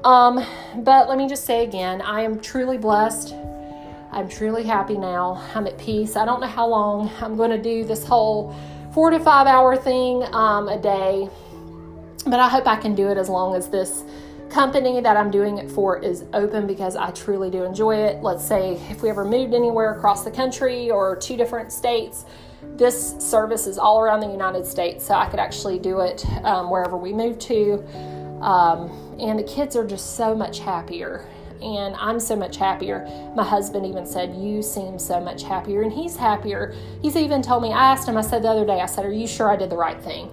Um, 0.04 0.42
but 0.78 1.06
let 1.06 1.18
me 1.18 1.28
just 1.28 1.44
say 1.44 1.64
again, 1.64 2.00
I 2.00 2.22
am 2.22 2.40
truly 2.40 2.78
blessed. 2.78 3.34
I'm 4.10 4.26
truly 4.26 4.62
happy 4.62 4.96
now. 4.96 5.42
I'm 5.54 5.66
at 5.66 5.76
peace. 5.76 6.16
I 6.16 6.24
don't 6.24 6.40
know 6.40 6.46
how 6.46 6.66
long 6.66 7.10
I'm 7.20 7.36
going 7.36 7.50
to 7.50 7.60
do 7.60 7.84
this 7.84 8.06
whole 8.06 8.56
four 8.94 9.10
to 9.10 9.20
five 9.20 9.46
hour 9.46 9.76
thing 9.76 10.22
um, 10.32 10.68
a 10.68 10.80
day, 10.80 11.28
but 12.26 12.40
I 12.40 12.48
hope 12.48 12.66
I 12.66 12.76
can 12.76 12.94
do 12.94 13.08
it 13.08 13.18
as 13.18 13.28
long 13.28 13.54
as 13.54 13.68
this 13.68 14.02
company 14.54 15.00
that 15.00 15.16
I'm 15.16 15.32
doing 15.32 15.58
it 15.58 15.68
for 15.68 15.98
is 15.98 16.24
open 16.32 16.64
because 16.68 16.94
I 16.94 17.10
truly 17.10 17.50
do 17.50 17.64
enjoy 17.64 17.96
it. 17.96 18.22
Let's 18.22 18.44
say 18.44 18.74
if 18.88 19.02
we 19.02 19.10
ever 19.10 19.24
moved 19.24 19.52
anywhere 19.52 19.92
across 19.92 20.22
the 20.22 20.30
country 20.30 20.92
or 20.92 21.16
two 21.16 21.36
different 21.36 21.72
states, 21.72 22.24
this 22.76 23.16
service 23.18 23.66
is 23.66 23.78
all 23.78 24.00
around 24.00 24.20
the 24.20 24.28
United 24.28 24.64
States, 24.64 25.04
so 25.04 25.14
I 25.14 25.28
could 25.28 25.40
actually 25.40 25.80
do 25.80 26.00
it 26.00 26.24
um, 26.44 26.70
wherever 26.70 26.96
we 26.96 27.12
move 27.12 27.36
to. 27.40 27.84
Um, 28.40 29.16
and 29.18 29.36
the 29.36 29.42
kids 29.42 29.74
are 29.74 29.84
just 29.84 30.14
so 30.14 30.36
much 30.36 30.60
happier 30.60 31.26
and 31.60 31.96
I'm 31.96 32.20
so 32.20 32.36
much 32.36 32.56
happier. 32.56 33.06
My 33.34 33.44
husband 33.44 33.86
even 33.86 34.06
said, 34.06 34.34
You 34.36 34.62
seem 34.62 34.98
so 34.98 35.18
much 35.18 35.44
happier, 35.44 35.82
and 35.82 35.92
he's 35.92 36.14
happier. 36.14 36.74
He's 37.00 37.16
even 37.16 37.40
told 37.40 37.62
me, 37.62 37.72
I 37.72 37.92
asked 37.92 38.06
him, 38.06 38.18
I 38.18 38.20
said 38.20 38.42
the 38.42 38.48
other 38.48 38.66
day, 38.66 38.80
I 38.80 38.86
said, 38.86 39.06
Are 39.06 39.12
you 39.12 39.26
sure 39.26 39.50
I 39.50 39.56
did 39.56 39.70
the 39.70 39.76
right 39.76 40.00
thing? 40.02 40.30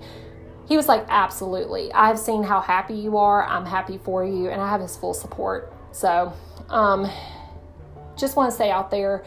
He 0.72 0.78
was 0.78 0.88
like, 0.88 1.04
Absolutely. 1.10 1.92
I've 1.92 2.18
seen 2.18 2.44
how 2.44 2.62
happy 2.62 2.94
you 2.94 3.18
are. 3.18 3.46
I'm 3.46 3.66
happy 3.66 3.98
for 3.98 4.24
you, 4.24 4.48
and 4.48 4.62
I 4.62 4.70
have 4.70 4.80
his 4.80 4.96
full 4.96 5.14
support. 5.14 5.74
So, 5.92 6.32
um, 6.70 7.12
just 8.18 8.38
want 8.38 8.50
to 8.52 8.58
say 8.58 8.72
out 8.72 8.90
there, 8.90 9.26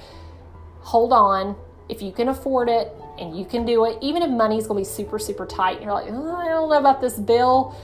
hold 0.80 1.12
on. 1.12 1.54
If 1.90 2.00
you 2.00 2.12
can 2.12 2.30
afford 2.30 2.70
it 2.70 2.90
and 3.18 3.38
you 3.38 3.44
can 3.44 3.66
do 3.66 3.84
it, 3.84 3.98
even 4.00 4.22
if 4.22 4.30
money's 4.30 4.66
going 4.66 4.82
to 4.82 4.88
be 4.88 4.94
super, 4.94 5.18
super 5.18 5.44
tight, 5.44 5.76
and 5.76 5.84
you're 5.84 5.92
like, 5.92 6.06
oh, 6.08 6.34
I 6.34 6.48
don't 6.48 6.70
know 6.70 6.78
about 6.78 7.02
this 7.02 7.18
bill 7.18 7.76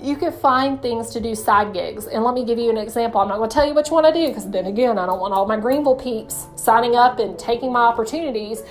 you 0.00 0.16
can 0.16 0.32
find 0.32 0.82
things 0.82 1.10
to 1.10 1.20
do 1.20 1.36
side 1.36 1.72
gigs. 1.72 2.08
And 2.08 2.24
let 2.24 2.34
me 2.34 2.44
give 2.44 2.58
you 2.58 2.70
an 2.70 2.76
example. 2.76 3.20
I'm 3.20 3.28
not 3.28 3.36
going 3.36 3.48
to 3.48 3.54
tell 3.54 3.64
you 3.64 3.74
which 3.74 3.92
one 3.92 4.04
I 4.04 4.10
do 4.10 4.26
because 4.26 4.50
then 4.50 4.66
again, 4.66 4.98
I 4.98 5.06
don't 5.06 5.20
want 5.20 5.32
all 5.32 5.46
my 5.46 5.56
Greenville 5.56 5.94
peeps 5.94 6.46
signing 6.56 6.96
up 6.96 7.20
and 7.20 7.38
taking 7.38 7.72
my 7.72 7.82
opportunities. 7.82 8.62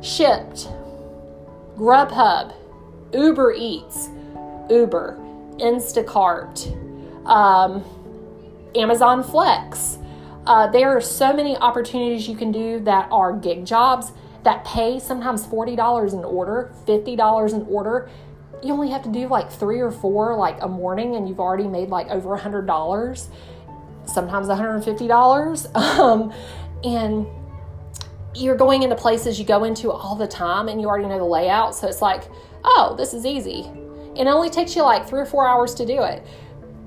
Shipt, 0.00 0.66
Grubhub, 1.76 2.52
Uber 3.12 3.52
Eats, 3.52 4.08
Uber, 4.70 5.18
Instacart, 5.58 6.66
um, 7.26 7.84
Amazon 8.74 9.22
Flex. 9.22 9.98
Uh, 10.46 10.68
there 10.68 10.96
are 10.96 11.00
so 11.00 11.32
many 11.32 11.56
opportunities 11.56 12.28
you 12.28 12.36
can 12.36 12.52
do 12.52 12.80
that 12.80 13.08
are 13.10 13.32
gig 13.36 13.66
jobs 13.66 14.12
that 14.44 14.64
pay 14.64 15.00
sometimes 15.00 15.44
$40 15.44 16.12
an 16.12 16.24
order, 16.24 16.72
$50 16.86 17.52
an 17.52 17.66
order. 17.68 18.08
You 18.62 18.72
only 18.72 18.90
have 18.90 19.02
to 19.02 19.10
do 19.10 19.26
like 19.26 19.50
three 19.50 19.80
or 19.80 19.90
four 19.90 20.36
like 20.36 20.62
a 20.62 20.68
morning 20.68 21.16
and 21.16 21.28
you've 21.28 21.40
already 21.40 21.66
made 21.66 21.88
like 21.88 22.08
over 22.08 22.34
a 22.34 22.38
hundred 22.38 22.66
dollars 22.66 23.28
sometimes 24.06 24.48
$150 24.48 25.74
um, 25.98 26.32
and 26.84 27.26
you're 28.34 28.56
going 28.56 28.82
into 28.82 28.94
places 28.94 29.38
you 29.38 29.44
go 29.44 29.64
into 29.64 29.90
all 29.90 30.14
the 30.14 30.26
time 30.26 30.68
and 30.68 30.80
you 30.80 30.86
already 30.86 31.06
know 31.08 31.18
the 31.18 31.24
layout. 31.24 31.74
So 31.74 31.88
it's 31.88 32.02
like 32.02 32.24
oh 32.66 32.94
this 32.98 33.14
is 33.14 33.24
easy 33.24 33.70
it 34.16 34.26
only 34.26 34.50
takes 34.50 34.76
you 34.76 34.82
like 34.82 35.08
three 35.08 35.20
or 35.20 35.26
four 35.26 35.46
hours 35.46 35.74
to 35.74 35.86
do 35.86 36.02
it 36.02 36.26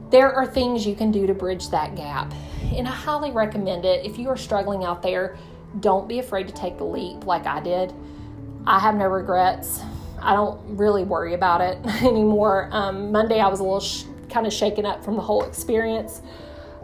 there 0.09 0.33
are 0.33 0.45
things 0.45 0.85
you 0.85 0.95
can 0.95 1.11
do 1.11 1.25
to 1.27 1.33
bridge 1.33 1.69
that 1.69 1.95
gap 1.95 2.33
and 2.75 2.87
i 2.87 2.91
highly 2.91 3.31
recommend 3.31 3.85
it 3.85 4.05
if 4.05 4.17
you 4.17 4.29
are 4.29 4.37
struggling 4.37 4.83
out 4.83 5.01
there 5.01 5.37
don't 5.79 6.07
be 6.07 6.19
afraid 6.19 6.47
to 6.47 6.53
take 6.53 6.77
the 6.77 6.83
leap 6.83 7.25
like 7.25 7.45
i 7.45 7.59
did 7.59 7.93
i 8.65 8.79
have 8.79 8.95
no 8.95 9.05
regrets 9.05 9.81
I 10.21 10.33
don't 10.33 10.59
really 10.77 11.03
worry 11.03 11.33
about 11.33 11.61
it 11.61 11.77
anymore. 12.03 12.69
Um, 12.71 13.11
Monday, 13.11 13.39
I 13.39 13.47
was 13.47 13.59
a 13.59 13.63
little 13.63 13.79
sh- 13.79 14.03
kind 14.29 14.45
of 14.45 14.53
shaken 14.53 14.85
up 14.85 15.03
from 15.03 15.15
the 15.15 15.21
whole 15.21 15.43
experience. 15.43 16.21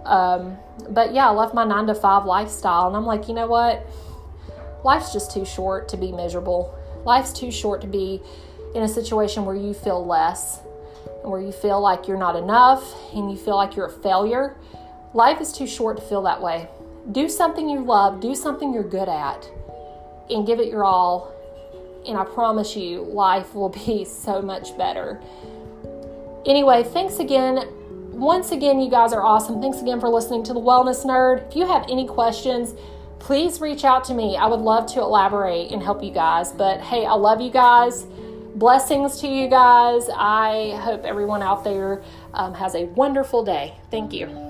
Um, 0.06 0.58
but 0.90 1.14
yeah, 1.14 1.30
I 1.30 1.32
left 1.32 1.54
my 1.54 1.64
nine 1.64 1.88
to 1.88 1.96
five 1.96 2.26
lifestyle, 2.26 2.88
and 2.88 2.96
I'm 2.96 3.06
like, 3.06 3.28
you 3.28 3.34
know 3.34 3.48
what? 3.48 3.86
Life's 4.84 5.12
just 5.12 5.32
too 5.32 5.46
short 5.46 5.88
to 5.90 5.98
be 5.98 6.12
miserable. 6.12 6.78
Life's 7.06 7.34
too 7.34 7.52
short 7.52 7.82
to 7.82 7.88
be 7.88 8.22
in 8.76 8.84
a 8.84 8.88
situation 8.88 9.46
where 9.46 9.56
you 9.56 9.74
feel 9.74 10.06
less 10.06 10.60
and 11.24 11.32
where 11.32 11.42
you 11.42 11.52
feel 11.52 11.82
like 11.82 12.08
you're 12.08 12.18
not 12.18 12.36
enough 12.36 12.84
and 13.14 13.32
you 13.32 13.38
feel 13.38 13.56
like 13.56 13.76
you're 13.76 13.88
a 13.88 13.92
failure. 14.02 14.58
Life 15.14 15.42
is 15.42 15.52
too 15.52 15.66
short 15.66 15.98
to 15.98 16.04
feel 16.04 16.22
that 16.24 16.42
way. 16.42 16.68
Do 17.12 17.30
something 17.30 17.70
you 17.70 17.80
love, 17.80 18.20
do 18.20 18.36
something 18.36 18.74
you're 18.74 18.84
good 18.84 19.10
at, 19.10 19.48
and 20.30 20.46
give 20.46 20.60
it 20.60 20.68
your 20.68 20.84
all 20.84 21.36
and 22.08 22.18
I 22.18 22.24
promise 22.24 22.76
you, 22.76 23.02
life 23.02 23.54
will 23.56 23.70
be 23.70 24.06
so 24.10 24.42
much 24.42 24.78
better. 24.78 25.22
Anyway, 26.46 26.84
thanks 26.84 27.20
again. 27.20 27.68
Once 28.12 28.52
again, 28.52 28.80
you 28.80 28.90
guys 28.90 29.12
are 29.12 29.24
awesome. 29.24 29.62
Thanks 29.62 29.82
again 29.82 30.00
for 30.00 30.10
listening 30.10 30.44
to 30.44 30.54
the 30.54 30.60
Wellness 30.60 31.06
Nerd. 31.06 31.48
If 31.50 31.56
you 31.56 31.66
have 31.68 31.86
any 31.90 32.08
questions, 32.08 32.74
please 33.20 33.60
reach 33.60 33.84
out 33.84 34.06
to 34.06 34.14
me. 34.14 34.38
I 34.38 34.46
would 34.46 34.62
love 34.62 34.86
to 34.94 35.02
elaborate 35.02 35.72
and 35.72 35.82
help 35.82 36.04
you 36.04 36.12
guys. 36.12 36.52
But 36.52 36.80
hey, 36.82 37.06
I 37.06 37.14
love 37.14 37.42
you 37.42 37.52
guys. 37.52 38.06
Blessings 38.56 39.20
to 39.20 39.28
you 39.28 39.50
guys. 39.50 40.08
I 40.16 40.80
hope 40.82 41.04
everyone 41.04 41.44
out 41.44 41.66
there 41.66 42.02
um, 42.34 42.54
has 42.54 42.74
a 42.74 42.86
wonderful 42.86 43.44
day. 43.44 43.74
Thank 43.92 44.14
you. 44.14 44.45